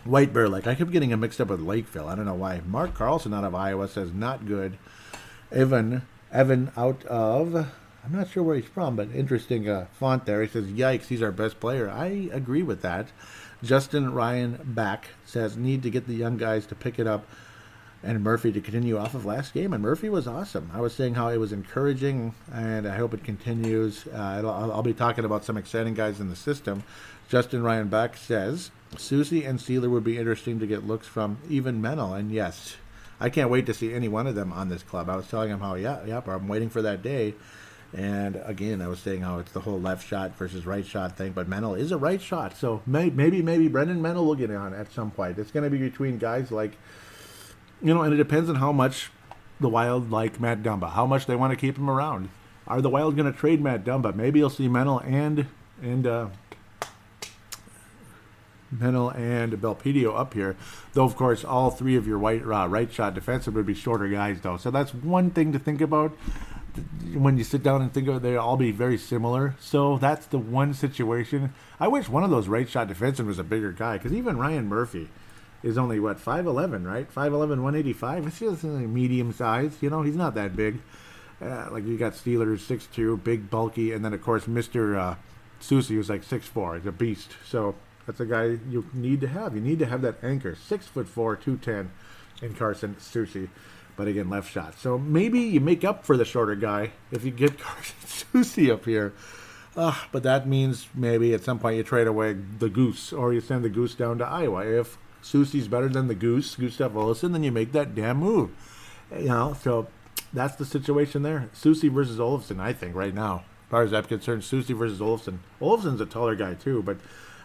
[0.03, 0.65] White Bear Lake.
[0.65, 2.07] I kept getting him mixed up with Lakeville.
[2.07, 2.61] I don't know why.
[2.65, 4.79] Mark Carlson out of Iowa says not good.
[5.51, 6.01] Evan
[6.31, 7.67] Evan out of
[8.03, 10.41] I'm not sure where he's from, but interesting uh, font there.
[10.41, 13.07] He says, "Yikes, he's our best player." I agree with that.
[13.63, 17.25] Justin Ryan back says, "Need to get the young guys to pick it up."
[18.03, 20.71] And Murphy to continue off of last game, and Murphy was awesome.
[20.73, 24.07] I was saying how it was encouraging, and I hope it continues.
[24.07, 26.83] Uh, I'll, I'll be talking about some exciting guys in the system.
[27.29, 31.79] Justin Ryan back says Soucy and Seeler would be interesting to get looks from, even
[31.79, 32.75] Menell, and yes,
[33.19, 35.07] I can't wait to see any one of them on this club.
[35.07, 37.35] I was telling him how, yeah, yeah, I'm waiting for that day.
[37.93, 41.33] And again, I was saying how it's the whole left shot versus right shot thing,
[41.33, 42.55] but Menell is a right shot.
[42.55, 45.37] So may, maybe, maybe Brennan Menell will get on at some point.
[45.37, 46.77] It's going to be between guys like,
[47.81, 49.11] you know, and it depends on how much
[49.59, 52.29] the Wild like Matt Dumba, how much they want to keep him around.
[52.65, 54.15] Are the Wild going to trade Matt Dumba?
[54.15, 55.47] Maybe you'll see Menell and
[55.81, 56.27] and uh,
[58.73, 60.55] Menell and Belpedio up here.
[60.93, 64.07] Though, of course, all three of your white uh, right shot defensive would be shorter
[64.07, 64.57] guys, though.
[64.57, 66.15] So that's one thing to think about
[67.13, 69.55] when you sit down and think of it, they all be very similar.
[69.59, 71.53] So that's the one situation.
[71.79, 74.67] I wish one of those right shot defensemen was a bigger guy because even Ryan
[74.67, 75.09] Murphy
[75.63, 77.09] is only what 5'11, right?
[77.13, 78.27] 5'11, 185.
[78.27, 79.77] It's just medium size.
[79.81, 80.81] You know, he's not that big.
[81.41, 84.97] Uh, like you got Seeler's 6'2, big, bulky, and then of course Mr.
[84.97, 85.15] Uh,
[85.59, 86.77] Soucy was like 6'4.
[86.77, 87.31] He's a beast.
[87.45, 89.55] So that's a guy you need to have.
[89.55, 91.91] You need to have that anchor, six foot four, 210,
[92.47, 93.49] in Carson Soucy
[93.95, 94.77] but again, left shot.
[94.79, 98.85] So maybe you make up for the shorter guy if you get Carson Soucy up
[98.85, 99.13] here.
[99.75, 103.39] Uh, but that means maybe at some point you trade away the goose or you
[103.39, 104.65] send the goose down to Iowa.
[104.65, 108.51] If Soucy's better than the goose, Gustav Olofsson, then you make that damn move.
[109.17, 109.87] You know, so
[110.33, 111.49] that's the situation there.
[111.53, 113.43] Soucy versus Olofsson, I think, right now.
[113.65, 115.37] As far as I'm concerned, Soucy versus Olofsson.
[115.61, 116.97] Olofsson's a taller guy too, but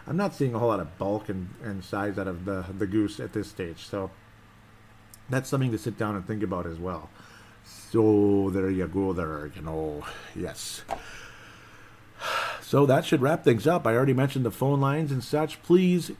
[0.07, 2.86] I'm not seeing a whole lot of bulk and, and size out of the, the
[2.86, 3.86] goose at this stage.
[3.86, 4.11] So
[5.29, 7.11] that's something to sit down and think about as well.
[7.64, 10.05] So there you go, there, you know,
[10.35, 10.83] yes.
[12.61, 13.87] So that should wrap things up.
[13.87, 15.62] I already mentioned the phone lines and such.
[15.62, 16.11] Please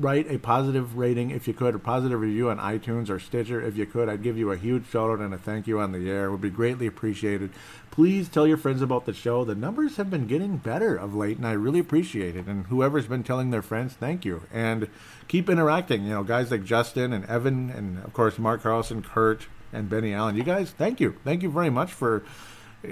[0.00, 3.76] write a positive rating if you could, a positive review on iTunes or Stitcher if
[3.76, 4.08] you could.
[4.08, 6.26] I'd give you a huge shout out and a thank you on the air.
[6.26, 7.50] It would be greatly appreciated.
[7.92, 9.44] Please tell your friends about the show.
[9.44, 12.46] The numbers have been getting better of late, and I really appreciate it.
[12.46, 14.44] And whoever's been telling their friends, thank you.
[14.50, 14.88] And
[15.28, 16.04] keep interacting.
[16.04, 20.14] You know, guys like Justin and Evan, and of course, Mark Carlson, Kurt, and Benny
[20.14, 20.36] Allen.
[20.36, 21.16] You guys, thank you.
[21.22, 22.24] Thank you very much for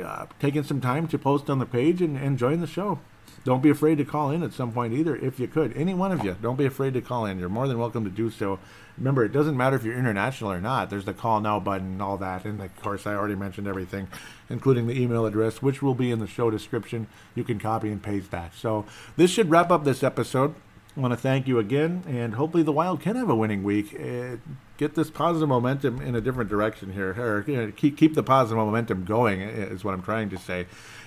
[0.05, 3.01] uh, taking some time to post on the page and, and join the show.
[3.45, 5.75] Don't be afraid to call in at some point either, if you could.
[5.77, 7.39] Any one of you, don't be afraid to call in.
[7.39, 8.59] You're more than welcome to do so.
[8.99, 10.91] Remember, it doesn't matter if you're international or not.
[10.91, 12.45] There's the call now button and all that.
[12.45, 14.09] And of course, I already mentioned everything,
[14.51, 17.07] including the email address, which will be in the show description.
[17.35, 18.55] You can copy and paste that.
[18.55, 18.85] So
[19.17, 20.55] this should wrap up this episode.
[20.97, 23.95] I want to thank you again, and hopefully the Wild can have a winning week.
[23.95, 24.37] Uh,
[24.77, 29.05] get this positive momentum in a different direction here, or keep keep the positive momentum
[29.05, 30.67] going is what I'm trying to say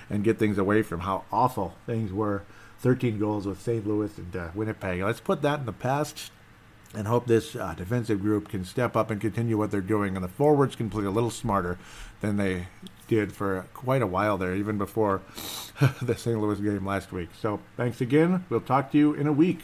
[0.09, 2.43] and get things away from how awful things were.
[2.79, 3.87] 13 goals with St.
[3.87, 5.01] Louis and uh, Winnipeg.
[5.01, 6.31] Let's put that in the past
[6.93, 10.15] and hope this uh, defensive group can step up and continue what they're doing.
[10.15, 11.77] And the forwards can play a little smarter
[12.21, 12.67] than they
[13.07, 15.21] did for quite a while there, even before
[16.01, 16.39] the St.
[16.39, 17.29] Louis game last week.
[17.39, 18.45] So thanks again.
[18.49, 19.61] We'll talk to you in a week.